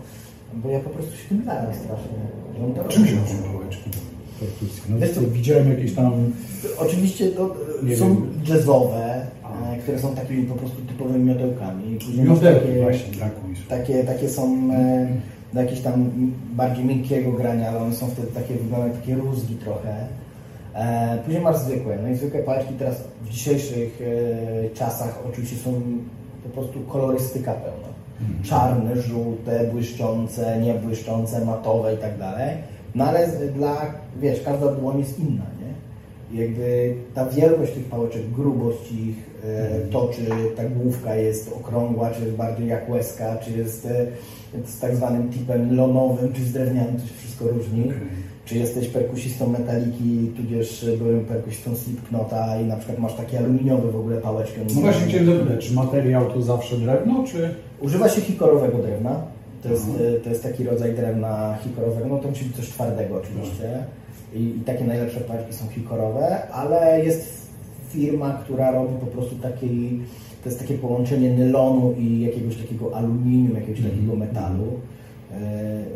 Bo 0.54 0.68
ja 0.68 0.80
po 0.80 0.90
prostu 0.90 1.16
się 1.16 1.28
tym 1.28 1.44
dałem 1.44 1.74
strasznie. 1.74 2.18
Czym 2.88 3.06
się 3.06 3.16
różnią 3.16 3.52
pałeczki? 3.52 3.90
No, 4.88 4.98
Wiesz 4.98 5.18
widziałem 5.32 5.70
jakieś 5.70 5.94
tam... 5.94 6.32
Oczywiście 6.78 7.28
to 7.28 7.54
Nie 7.82 7.96
są 7.96 8.08
wiem. 8.08 8.26
jazzowe, 8.48 9.13
które 9.82 9.98
są 9.98 10.14
takimi 10.14 10.42
po 10.42 10.54
prostu 10.54 10.82
typowymi 10.82 11.24
masz 12.28 12.40
Miotełki 12.40 12.66
takie- 12.66 12.82
właśnie, 12.82 13.16
tak 13.20 13.32
takie, 13.68 14.04
takie 14.04 14.28
są 14.28 14.70
e, 14.72 15.08
do 15.54 15.60
jakiegoś 15.60 15.82
tam 15.82 16.10
bardziej 16.52 16.84
miękkiego 16.84 17.32
grania, 17.32 17.68
ale 17.68 17.78
one 17.78 17.94
są 17.94 18.06
wtedy 18.06 18.28
takie, 18.28 18.54
wyglądają 18.54 18.92
takie 18.92 19.14
rózgi 19.14 19.54
trochę. 19.54 20.06
E, 20.74 21.18
później 21.24 21.42
masz 21.42 21.58
zwykłe, 21.58 21.98
no 22.02 22.08
i 22.08 22.14
zwykłe 22.14 22.42
pałeczki 22.42 22.74
teraz 22.74 23.04
w 23.22 23.28
dzisiejszych 23.28 24.00
e, 24.02 24.74
czasach 24.74 25.18
oczywiście 25.28 25.56
są 25.56 25.82
po 26.42 26.48
prostu 26.48 26.80
kolorystyka 26.80 27.52
pełna. 27.52 27.94
Czarne, 28.42 29.02
żółte, 29.02 29.64
błyszczące, 29.72 30.60
niebłyszczące, 30.60 31.44
matowe 31.44 31.94
i 31.94 31.96
tak 31.96 32.18
dalej. 32.18 32.50
No 32.94 33.04
ale 33.04 33.28
dla, 33.56 33.76
wiesz, 34.20 34.40
każda 34.44 34.72
dłoń 34.72 34.98
jest 34.98 35.18
inna, 35.18 35.44
nie? 35.60 36.40
Jakby 36.42 36.94
ta 37.14 37.26
wielkość 37.26 37.72
tych 37.72 37.84
pałeczek, 37.84 38.30
grubość 38.30 38.92
ich, 38.92 39.16
to 39.90 40.10
czy 40.14 40.22
ta 40.56 40.64
główka 40.64 41.16
jest 41.16 41.52
okrągła, 41.52 42.10
czy 42.10 42.24
jest 42.24 42.36
bardziej 42.36 42.68
jak 42.68 42.90
łezka, 42.90 43.36
czy 43.36 43.50
jest 43.50 43.86
e, 43.86 44.06
z 44.64 44.78
tak 44.78 44.96
zwanym 44.96 45.32
tipem 45.32 45.76
lonowym, 45.76 46.32
czy 46.32 46.42
z 46.42 46.52
drewnianym, 46.52 46.96
to 46.96 47.06
się 47.06 47.14
wszystko 47.14 47.48
różni. 47.48 47.92
Czy 48.44 48.58
jesteś 48.58 48.88
perkusistą 48.88 49.48
metaliki, 49.48 50.32
tudzież 50.36 50.86
byłem 50.98 51.24
perkusistą 51.24 51.76
Slipknota 51.76 52.60
i 52.60 52.64
na 52.64 52.76
przykład 52.76 52.98
masz 52.98 53.14
takie 53.14 53.38
aluminiowe 53.38 53.90
w 53.90 53.96
ogóle 53.96 54.16
pałeczki. 54.16 54.60
No 54.74 54.80
właśnie 54.80 55.06
chciałem 55.06 55.26
zapytać, 55.26 55.68
czy 55.68 55.74
materiał 55.74 56.30
to 56.30 56.42
zawsze 56.42 56.76
drewno, 56.76 57.24
czy... 57.26 57.54
Używa 57.80 58.08
się 58.08 58.20
hikorowego 58.20 58.78
drewna. 58.78 59.20
To 59.62 59.68
jest, 59.68 59.88
e, 59.88 60.20
to 60.20 60.28
jest 60.28 60.42
taki 60.42 60.64
rodzaj 60.64 60.94
drewna 60.94 61.58
hikorowego, 61.64 62.06
no 62.08 62.18
to 62.18 62.28
musi 62.28 62.44
być 62.44 62.56
coś 62.56 62.68
twardego 62.68 63.16
oczywiście. 63.16 63.84
I, 64.34 64.56
I 64.56 64.60
takie 64.60 64.84
najlepsze 64.84 65.20
paczki 65.20 65.52
są 65.52 65.68
hikorowe, 65.68 66.48
ale 66.52 67.04
jest 67.04 67.43
firma, 67.94 68.32
która 68.44 68.70
robi 68.70 68.94
po 69.00 69.06
prostu 69.06 69.36
taki, 69.36 70.00
to 70.42 70.48
jest 70.48 70.60
takie 70.60 70.74
połączenie 70.78 71.30
nylonu 71.30 71.94
i 71.98 72.20
jakiegoś 72.20 72.56
takiego 72.56 72.96
aluminium, 72.96 73.54
jakiegoś 73.56 73.82
takiego 73.82 74.16
metalu. 74.16 74.64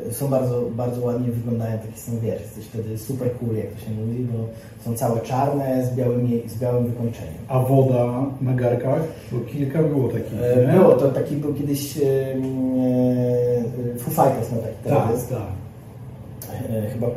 E, 0.09 0.13
Są 0.13 0.29
bardzo, 0.29 0.63
bardzo 0.77 1.01
ładnie 1.05 1.29
wyglądają, 1.33 1.79
takie 1.79 2.21
wiesz, 2.23 2.41
jesteś 2.43 2.65
wtedy 2.65 2.99
super 2.99 3.29
cool, 3.33 3.57
jak 3.57 3.67
to 3.67 3.81
się 3.85 3.91
mówi, 3.91 4.25
bo 4.33 4.39
są 4.85 4.97
całe 4.97 5.21
czarne 5.21 5.87
z, 5.87 5.97
białymi, 5.97 6.43
z 6.47 6.59
białym 6.61 6.87
wykończeniem. 6.87 7.35
A 7.49 7.59
woda 7.63 8.27
na 8.41 8.53
garkach? 8.55 9.03
Bo 9.33 9.41
kilka 9.41 9.83
było 9.83 10.09
takich, 10.09 10.33
E, 10.43 10.67
nie? 10.73 10.79
Było 10.79 10.93
to 10.95 11.09
taki 11.09 11.37
był 11.37 11.55
kiedyś 11.55 11.99
e, 11.99 12.03
e, 12.05 13.99
Foo 13.99 14.11
Fighters, 14.11 14.53
no 14.53 14.59
tak 14.59 14.73
teraz 14.85 15.11
jest. 15.11 15.29
Tak, 15.29 15.39
tak. 15.39 16.71
E, 16.71 16.91
chyba 16.91 17.07
e, 17.07 17.11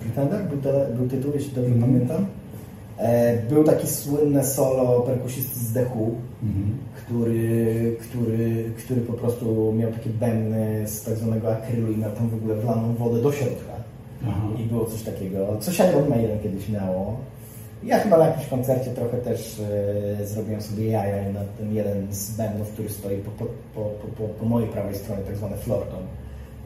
Pretender 0.00 0.40
był, 0.48 0.58
był 0.96 1.08
tytuł, 1.08 1.32
jeśli 1.34 1.52
dobrze 1.54 1.72
Mhm. 1.74 1.92
pamiętam. 1.92 2.26
E, 2.98 3.36
Był 3.48 3.64
taki 3.64 3.86
słynne 3.86 4.44
solo 4.44 5.00
perkusisty 5.00 5.58
z 5.58 5.76
Who, 5.76 6.06
Mhm. 6.42 6.78
który, 6.96 7.96
który, 8.00 8.64
który 8.78 9.00
po 9.00 9.12
prostu 9.12 9.72
miał 9.72 9.92
takie 9.92 10.10
bębny 10.10 10.88
z 10.88 11.02
tak 11.02 11.16
zwanego 11.16 11.52
akrylu 11.52 11.92
i 11.92 11.96
miał 11.96 12.10
tam 12.12 12.28
w 12.28 12.34
ogóle 12.34 12.54
wlaną 12.54 12.94
wodę 12.94 13.22
do 13.22 13.32
środka. 13.32 13.72
Aha. 14.28 14.48
I 14.58 14.62
było 14.64 14.84
coś 14.84 15.02
takiego. 15.02 15.56
Coś 15.60 15.78
Iron 15.78 16.08
Maiden 16.08 16.38
kiedyś 16.42 16.68
miało. 16.68 17.16
Ja 17.84 17.98
chyba 17.98 18.18
na 18.18 18.26
jakimś 18.26 18.46
koncercie 18.46 18.90
trochę 18.90 19.16
też 19.18 19.60
e, 20.20 20.26
zrobiłem 20.26 20.62
sobie 20.62 20.86
jaja 20.90 21.28
i 21.30 21.32
na 21.34 21.40
ten 21.58 21.74
jeden 21.74 22.06
z 22.10 22.36
bębnów, 22.36 22.68
który 22.70 22.88
stoi 22.88 23.16
po, 23.16 23.30
po, 23.74 23.80
po, 24.18 24.28
po, 24.28 24.44
mojej 24.46 24.68
prawej 24.68 24.94
stronie, 24.94 25.22
tak 25.22 25.36
zwany 25.36 25.56
florton. 25.56 26.02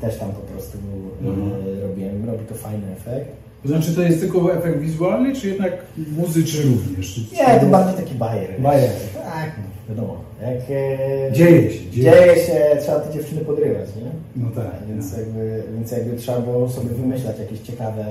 Też 0.00 0.18
tam 0.18 0.32
po 0.32 0.40
prostu 0.52 0.78
e, 0.78 1.80
robiłem. 1.88 2.30
Robi 2.30 2.44
to 2.44 2.54
fajny 2.54 2.92
efekt. 2.92 3.30
To 3.62 3.68
znaczy 3.68 3.94
to 3.94 4.02
jest 4.02 4.20
tylko 4.20 4.54
efekt 4.54 4.78
wizualny, 4.78 5.34
czy 5.34 5.48
jednak 5.48 5.72
muzyczny 6.16 6.60
również? 6.62 7.20
Nie, 7.32 7.60
to 7.60 7.66
bardziej 7.66 8.04
taki 8.04 8.14
bajer. 8.14 8.60
Bajer. 8.60 8.90
Tak, 9.14 9.50
no, 9.58 9.94
wiadomo. 9.94 10.16
Jak, 10.42 10.70
e, 10.70 11.32
Dzieje 11.32 11.70
się, 11.70 11.90
dzieje. 11.90 12.10
dzieje 12.12 12.36
się, 12.46 12.76
trzeba 12.80 13.00
te 13.00 13.12
dziewczyny 13.12 13.40
podrywać, 13.40 13.88
nie? 13.96 14.10
No 14.44 14.50
tak. 14.54 14.70
Więc 14.88 15.16
jakby, 15.16 15.62
więc 15.74 15.90
jakby 15.90 16.16
trzeba 16.16 16.40
było 16.40 16.68
sobie 16.68 16.88
wymyślać 16.88 17.38
jakieś 17.38 17.60
ciekawe, 17.60 18.04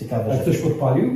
ciekawe 0.00 0.24
A 0.32 0.36
rzeczy. 0.36 0.42
ktoś 0.50 0.58
podpalił? 0.58 1.10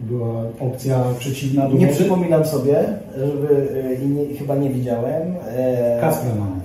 Była 0.00 0.42
opcja 0.60 1.04
przeciwna 1.18 1.68
do 1.68 1.74
Nie 1.76 1.88
przypominam 1.88 2.46
sobie, 2.46 2.84
żeby 3.18 3.68
e, 3.84 3.94
i 3.94 4.06
nie, 4.08 4.36
chyba 4.38 4.56
nie 4.56 4.70
widziałem. 4.70 5.34
E, 5.56 5.98
Kaspra 6.00 6.34
mamy. 6.34 6.60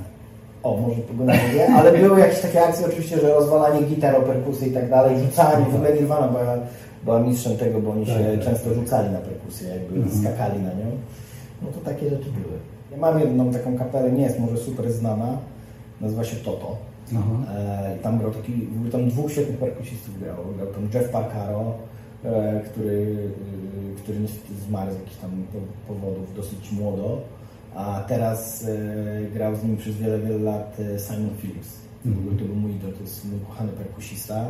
O, 0.64 0.78
może 0.78 1.02
tego 1.02 1.24
nie 1.26 1.54
wie, 1.54 1.68
ale 1.74 1.92
były 1.98 2.20
jakieś 2.20 2.40
takie 2.42 2.64
akcje 2.64 2.86
oczywiście, 2.88 3.20
że 3.20 3.34
rozwalanie 3.34 3.82
gitar 3.88 4.16
o 4.16 4.22
perkusy 4.22 4.68
i 4.68 4.72
tak 4.72 4.90
dalej, 4.90 5.20
rzucanie, 5.20 5.66
w 5.66 5.76
ogóle 5.76 5.94
Nirvana 5.94 6.28
była, 6.28 6.58
była 7.04 7.20
mistrzem 7.20 7.58
tego, 7.58 7.82
bo 7.82 7.92
oni 7.92 8.06
się 8.06 8.14
Tak, 8.14 8.24
tak. 8.36 8.44
często 8.46 8.74
rzucali 8.74 9.10
na 9.12 9.18
perkusję, 9.20 9.68
jakby 9.70 9.96
Mhm. 9.96 10.22
skakali 10.22 10.60
na 10.64 10.70
nią. 10.74 10.86
No 11.62 11.68
to 11.72 11.80
takie 11.90 12.10
rzeczy 12.10 12.30
były. 12.32 12.54
Ja 12.92 12.98
mam 12.98 13.20
jedną 13.20 13.54
taką 13.54 13.78
kapelę, 13.78 14.12
nie 14.12 14.24
jest 14.24 14.40
może 14.40 14.58
super 14.58 14.92
znana, 14.92 15.38
nazywa 16.02 16.24
się 16.24 16.36
Toto. 16.36 16.78
E, 17.56 17.96
tam 18.04 18.20
grał 18.20 18.32
taki, 18.32 18.68
tam 18.92 19.10
dwóch 19.10 19.32
świetnych 19.32 19.58
perkusistów 19.58 20.20
grało. 20.20 20.44
Grał 20.58 20.68
tam 20.68 20.84
Jeff 20.94 21.10
Parcaro, 21.12 21.74
e, 22.26 22.62
który, 22.66 22.90
y, 22.90 24.02
który 24.04 24.18
zmarł 24.68 24.92
z 24.92 24.96
jakichś 24.96 25.16
tam 25.16 25.30
po- 25.54 25.94
powodów 25.94 26.36
dosyć 26.36 26.72
młodo, 26.72 27.18
a 27.76 28.04
teraz 28.08 28.64
e, 28.64 29.32
grał 29.34 29.56
z 29.56 29.64
nim 29.64 29.78
przez 29.78 29.96
wiele, 29.96 30.20
wiele 30.20 30.38
lat 30.38 30.78
e, 30.80 31.00
Simon 31.00 31.36
Phillips. 31.42 31.70
Mhm. 32.06 32.38
To 32.38 32.46
był 32.46 32.56
mój 32.56 32.72
idol, 32.72 32.94
to 32.94 33.02
jest 33.02 33.26
mój 33.26 33.40
kochany 33.40 33.72
perkusista, 33.72 34.46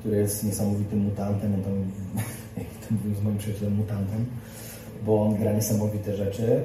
który 0.00 0.16
jest 0.16 0.44
niesamowitym 0.44 0.98
mutantem, 0.98 1.54
on 1.54 1.62
tam, 1.62 1.72
to 2.88 2.94
mówił 2.94 3.14
z 3.14 3.22
moim 3.22 3.38
przyjacielem 3.38 3.74
mutantem, 3.74 4.26
bo 5.06 5.26
on 5.26 5.36
gra 5.36 5.52
niesamowite 5.52 6.16
rzeczy. 6.16 6.62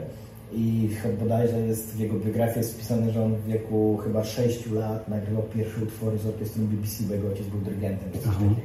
I 0.53 0.89
bodajże 1.19 1.60
jest 1.60 1.95
w 1.95 1.99
jego 1.99 2.19
biografii 2.19 2.58
jest 2.58 2.73
wpisane, 2.73 3.12
że 3.12 3.23
on 3.23 3.36
w 3.36 3.45
wieku 3.45 3.97
chyba 4.03 4.23
6 4.23 4.71
lat 4.71 5.08
nagrywał 5.08 5.43
pierwsze 5.43 5.84
utwory 5.84 6.17
z 6.17 6.25
orkiestrą 6.25 6.63
BBC, 6.63 7.03
bo 7.03 7.13
jego 7.13 7.27
ojciec 7.27 7.47
był 7.47 7.60
dyrygentem 7.62 8.12
czy 8.13 8.19
coś 8.19 8.34
takiego. 8.34 8.55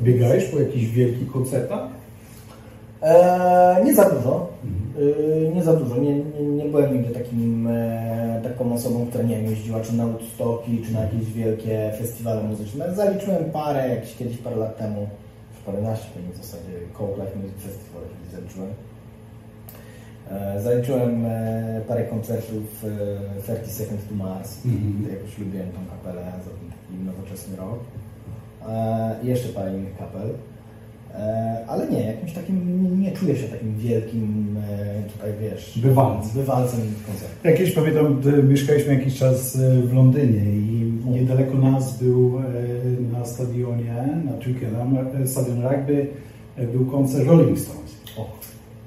Biegałeś 0.00 0.44
po 0.44 0.58
jakichś 0.58 0.86
wielkich 0.86 1.32
koncertach? 1.32 2.01
Eee, 3.02 3.84
nie 3.84 3.94
za 3.94 4.10
dużo. 4.10 4.48
Eee, 4.98 5.54
nie 5.54 5.62
za 5.62 5.72
dużo. 5.76 5.96
Nie, 5.96 6.14
nie, 6.14 6.42
nie 6.42 6.64
byłem 6.64 6.94
nigdy 6.94 7.14
takim, 7.14 7.66
e, 7.66 8.40
taką 8.42 8.72
osobą, 8.74 9.06
która 9.06 9.24
nie 9.24 9.36
wiem, 9.36 9.46
jeździła 9.50 9.80
czy 9.80 9.96
na 9.96 10.06
Woodstocki, 10.06 10.82
czy 10.86 10.92
na 10.92 11.00
jakieś 11.00 11.32
wielkie 11.32 11.92
festiwale 11.98 12.42
muzyczne. 12.42 12.94
Zaliczyłem 12.94 13.44
parę, 13.44 13.88
jakieś 13.88 14.16
kiedyś 14.16 14.38
parę 14.38 14.56
lat 14.56 14.76
temu, 14.78 15.00
już 15.54 15.60
paręnaście 15.66 16.06
pewnie 16.14 16.32
w 16.32 16.36
zasadzie, 16.36 16.72
Cold 16.92 17.16
Life 17.18 17.36
Music 17.36 17.58
Festival 17.62 18.02
kiedyś 18.02 18.32
zaliczyłem. 18.34 18.70
E, 20.30 20.60
Zaliczyłem 20.60 21.26
e, 21.26 21.80
parę 21.88 22.04
koncertów 22.04 22.84
e, 23.38 23.42
30 23.56 23.70
Seconds 23.70 24.04
to 24.08 24.14
Mars. 24.14 24.58
Mhm. 24.66 25.14
Jakoś 25.14 25.38
lubiłem 25.38 25.66
tą 25.72 25.78
kapelę 25.90 26.22
za 26.44 26.50
ten 26.50 26.68
taki 26.70 27.04
nowoczesny 27.04 27.56
rok. 27.56 27.78
E, 28.68 29.16
I 29.22 29.26
jeszcze 29.26 29.48
parę 29.48 29.74
innych 29.74 29.96
kapel. 29.98 30.28
E, 31.18 31.64
Ale 31.68 31.88
nie, 31.90 32.00
jakimś 32.00 32.32
takim, 32.32 32.82
nie, 32.82 32.96
nie 33.06 33.12
czuję 33.12 33.36
się 33.36 33.48
takim 33.48 33.74
wielkim 33.78 34.56
e, 34.70 35.02
tutaj, 35.12 35.30
wiesz, 35.40 35.78
Bywalcem. 35.82 36.30
bywalcem 36.34 36.80
koncertu. 37.06 37.34
Jakieś 37.48 37.72
pamiętam, 37.74 38.20
gdy 38.20 38.42
mieszkaliśmy 38.42 38.94
jakiś 38.94 39.18
czas 39.18 39.56
e, 39.56 39.82
w 39.82 39.92
Londynie 39.94 40.44
i 40.56 40.92
niedaleko 41.10 41.54
nas 41.58 42.02
był 42.02 42.38
e, 42.38 42.42
na 43.18 43.24
stadionie, 43.24 43.94
na 44.24 44.32
Twickenham, 44.32 44.98
e, 45.22 45.26
stadion 45.26 45.62
rugby, 45.62 46.06
e, 46.56 46.66
był 46.66 46.86
koncert 46.86 47.26
Rolling 47.26 47.58
Stones. 47.58 47.92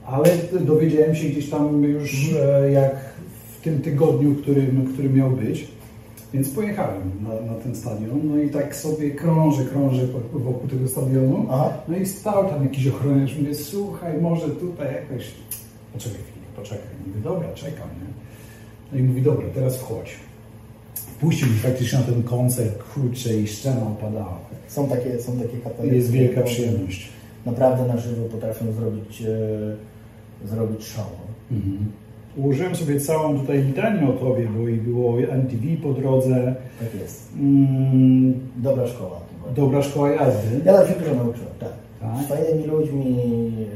Ale 0.06 0.30
dowiedziałem 0.62 1.16
się 1.16 1.28
gdzieś 1.30 1.50
tam 1.50 1.84
już 1.84 2.34
e, 2.42 2.72
jak 2.72 2.96
w 3.58 3.64
tym 3.64 3.82
tygodniu, 3.82 4.36
którym, 4.36 4.90
który 4.94 5.10
miał 5.10 5.32
być, 5.32 5.68
więc 6.36 6.50
pojechałem 6.50 7.12
na, 7.24 7.54
na 7.54 7.60
ten 7.60 7.76
stadion, 7.76 8.22
no 8.24 8.38
i 8.38 8.50
tak 8.50 8.76
sobie 8.76 9.12
krążę, 9.12 9.66
krążę 9.66 10.08
wokół 10.34 10.70
tego 10.70 10.88
stadionu, 10.88 11.46
Aha. 11.52 11.74
no 11.88 11.98
i 11.98 12.06
stał 12.06 12.50
tam 12.50 12.64
jakiś 12.64 12.88
ochroniarz, 12.88 13.38
mówię, 13.38 13.56
słuchaj, 13.56 14.22
może 14.22 14.50
tutaj 14.50 14.88
jakoś, 14.88 15.32
poczekaj 15.94 16.18
chwilę, 16.18 16.46
poczekaj, 16.56 16.88
mówię, 17.08 17.22
dobra, 17.24 17.54
czekam, 17.54 17.88
nie? 17.88 18.14
No 18.92 19.00
i 19.00 19.04
mówi, 19.04 19.22
dobra, 19.22 19.46
teraz 19.56 19.78
wchodź. 19.78 20.16
Puścił 21.20 21.48
mi 21.48 21.54
faktycznie 21.56 22.00
na 22.00 22.06
ten 22.06 22.24
koncert, 22.24 22.84
kurczę, 22.84 23.34
i 23.34 23.48
szczena 23.48 23.88
opadała. 23.88 24.40
są 24.68 24.88
takie, 24.88 25.22
są 25.22 25.38
takie 25.38 25.58
kapele. 25.58 25.96
Jest 25.96 26.12
wielka 26.12 26.42
przyjemność. 26.42 27.10
Naprawdę 27.46 27.94
na 27.94 27.98
żywo 27.98 28.30
potrafią 28.30 28.72
zrobić, 28.72 29.22
e, 29.22 30.48
zrobić 30.48 30.84
show. 30.86 31.08
Mhm. 31.52 31.92
Ułożyłem 32.38 32.76
sobie 32.76 33.00
całą 33.00 33.40
tutaj 33.40 33.64
litanię 33.64 34.10
o 34.10 34.14
tobie, 34.14 34.48
bo 34.58 34.68
i 34.68 34.74
było 34.78 35.20
MTV 35.22 35.64
po 35.84 35.94
drodze, 35.94 36.56
Tak 36.80 37.02
jest. 37.02 37.30
mm, 37.40 38.34
Dobra 38.58 38.88
szkoła. 38.88 39.20
dobra 39.56 39.82
szkoła 39.82 40.10
jazdy. 40.12 40.62
Ja 40.66 40.74
tam 40.78 40.88
się 40.88 40.94
dużo 41.00 41.16
nauczyłem, 41.16 41.50
tak. 41.60 41.70
Tak? 42.02 42.26
Z 42.26 42.28
fajnymi 42.28 42.68
ludźmi, 42.68 43.18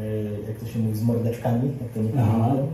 e, 0.02 0.48
jak 0.50 0.58
to 0.60 0.66
się 0.66 0.80
mówi, 0.80 0.98
z 0.98 1.04
mordeczkami, 1.04 1.70
jak 1.82 1.92
to 2.14 2.20
Aha. 2.20 2.38
mówią. 2.50 2.68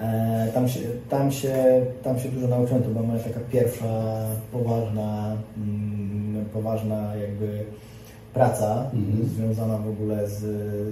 E, 0.00 0.48
Tam 0.54 0.68
się, 0.68 0.80
tam, 1.08 1.32
się, 1.32 1.54
tam 2.02 2.18
się 2.18 2.28
dużo 2.28 2.48
nauczyłem, 2.48 2.82
to 2.82 2.88
była 2.90 3.02
moja 3.06 3.18
taka 3.22 3.40
pierwsza 3.52 4.14
poważna, 4.52 5.36
mm, 5.56 6.44
poważna 6.52 7.12
jakby 7.16 7.64
praca 8.34 8.90
Mhm. 8.94 9.28
związana 9.28 9.78
w 9.78 9.88
ogóle 9.88 10.28
z, 10.28 10.38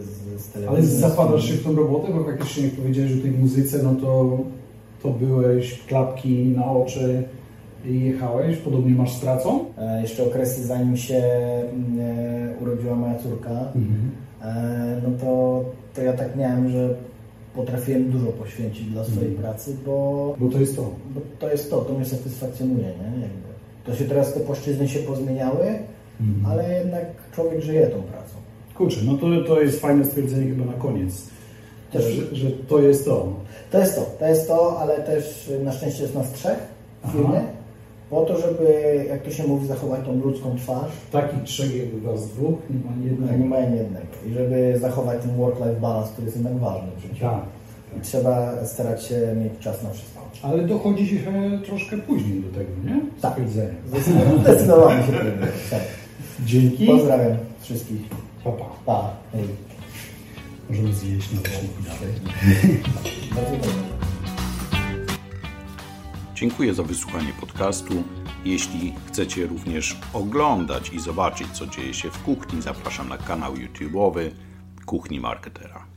z, 0.05 0.43
z 0.43 0.49
telewizją. 0.53 0.69
Ale 0.71 0.83
zapadasz 0.83 1.45
się 1.49 1.55
w 1.55 1.65
tą 1.65 1.77
robotę, 1.77 2.13
bo 2.15 2.25
faktycznie 2.25 2.65
jak 2.65 2.73
powiedziałeś 2.73 3.13
o 3.19 3.23
tej 3.23 3.31
muzyce, 3.31 3.83
no 3.83 3.95
to, 3.95 4.39
to 5.03 5.11
byłeś 5.11 5.83
klapki 5.87 6.45
na 6.57 6.73
oczy 6.73 7.23
i 7.85 8.01
jechałeś, 8.01 8.57
podobnie 8.57 8.95
masz 8.95 9.13
z 9.17 9.21
pracą? 9.21 9.65
E, 9.79 10.03
Jeszcze 10.03 10.23
okresy 10.27 10.67
zanim 10.67 10.97
się 10.97 11.15
mm, 11.17 12.01
e, 12.01 12.63
urodziła 12.63 12.95
moja 12.95 13.19
córka, 13.19 13.51
e, 14.43 15.01
no 15.03 15.09
to, 15.21 15.65
to 15.95 16.03
ja 16.03 16.13
tak 16.13 16.37
miałem, 16.37 16.69
że 16.71 16.95
potrafiłem 17.55 18.11
dużo 18.11 18.27
poświęcić 18.27 18.85
dla 18.87 19.05
swojej 19.05 19.31
Mhm. 19.31 19.43
pracy, 19.43 19.77
bo 19.87 20.35
Bo 20.41 20.49
to 20.49 20.61
jest 20.61 20.77
to. 20.77 20.83
Bo 21.15 21.21
to 21.39 21.51
jest 21.53 21.71
to, 21.71 21.77
to 21.81 21.93
mnie 21.95 22.05
satysfakcjonuje, 22.05 22.85
nie? 22.87 23.21
Jakby. 23.23 23.49
To 23.85 23.95
się 23.95 24.05
teraz 24.05 24.35
te 24.35 24.41
płaszczyzny 24.41 24.89
się 24.89 24.99
pozmieniały, 24.99 25.67
ale 26.49 26.79
jednak 26.79 27.05
człowiek 27.35 27.61
żyje 27.63 27.87
tą 27.87 28.03
pracą. 28.03 28.35
Kurczę, 28.77 29.01
no 29.05 29.15
to, 29.15 29.27
to 29.49 29.61
jest 29.63 29.81
fajne 29.81 30.05
stwierdzenie 30.05 30.51
chyba 30.51 30.65
na 30.65 30.73
koniec, 30.79 31.23
Też- 31.93 32.05
że, 32.05 32.37
że 32.37 32.51
to 32.51 32.79
jest 32.81 33.05
to. 33.05 33.29
To 33.71 33.79
jest 33.79 33.95
to, 33.97 34.03
to 34.19 34.27
jest 34.27 34.49
to, 34.49 34.79
ale 34.81 34.95
też 35.01 35.51
na 35.65 35.73
szczęście 35.73 36.03
jest 36.03 36.15
nas 36.15 36.33
trzech 36.33 36.59
w 37.05 37.13
firmie, 37.13 37.41
po 38.11 38.21
to, 38.25 38.39
żeby, 38.41 39.05
jak 39.09 39.23
to 39.23 39.31
się 39.31 39.47
mówi, 39.47 39.67
zachować 39.67 40.01
tą 40.05 40.21
ludzką 40.21 40.57
twarz, 40.57 40.91
Takich 41.13 41.43
trzech 41.43 41.77
jakby 41.77 42.01
was 42.01 42.27
dwóch, 42.29 42.59
nie 42.71 42.77
ma 42.85 42.91
ani 42.93 43.01
a 43.01 43.05
nie 43.05 43.11
jednego. 43.11 43.45
mają 43.45 43.75
jednego. 43.75 44.07
I 44.27 44.33
żeby 44.33 44.79
zachować 44.81 45.23
ten 45.23 45.37
work-life 45.37 45.81
balance, 45.81 46.13
który 46.13 46.25
jest 46.27 46.37
jednak 46.37 46.57
ważny 46.59 46.89
w 46.99 47.01
życiu. 47.03 47.21
Tak. 47.21 47.41
I 47.99 48.01
trzeba 48.01 48.65
starać 48.67 49.05
się 49.05 49.15
mieć 49.45 49.53
czas 49.61 49.83
na 49.83 49.91
wszystko. 49.91 50.21
Ale 50.43 50.63
dochodzi 50.63 51.09
się 51.09 51.17
troszkę 51.67 51.99
później 51.99 52.41
do 52.41 52.59
tego, 52.59 52.71
nie? 52.85 53.01
Tak. 53.21 53.35
Zdecydowanie- 53.89 55.03
się. 55.07 55.13
Tak. 55.71 55.81
Dzięki. 56.41 56.87
Pozdrawiam 56.87 57.37
wszystkich. 57.61 58.01
Pa, 58.45 58.53
pa. 58.53 58.65
Pa. 58.87 59.11
Hej. 59.33 59.49
Możemy 60.71 60.95
zjeść 60.95 61.33
na 61.33 61.41
odcinku 61.41 61.83
dalej. 61.83 62.15
Bardzo 63.35 63.53
dobrze. 63.53 63.71
Dziękuję 66.35 66.75
za 66.75 66.83
wysłuchanie 66.83 67.33
podcastu. 67.41 68.03
Jeśli 68.45 68.95
chcecie 69.07 69.47
również 69.47 69.97
oglądać 70.13 70.91
i 70.93 71.01
zobaczyć, 71.01 71.49
co 71.53 71.67
dzieje 71.67 71.95
się 71.95 72.11
w 72.11 72.23
kuchni, 72.23 72.63
zapraszam 72.63 73.09
na 73.09 73.19
kanał 73.19 73.55
YouTube'owy 73.55 74.31
Kuchni 74.87 75.21
Marketera. 75.21 75.92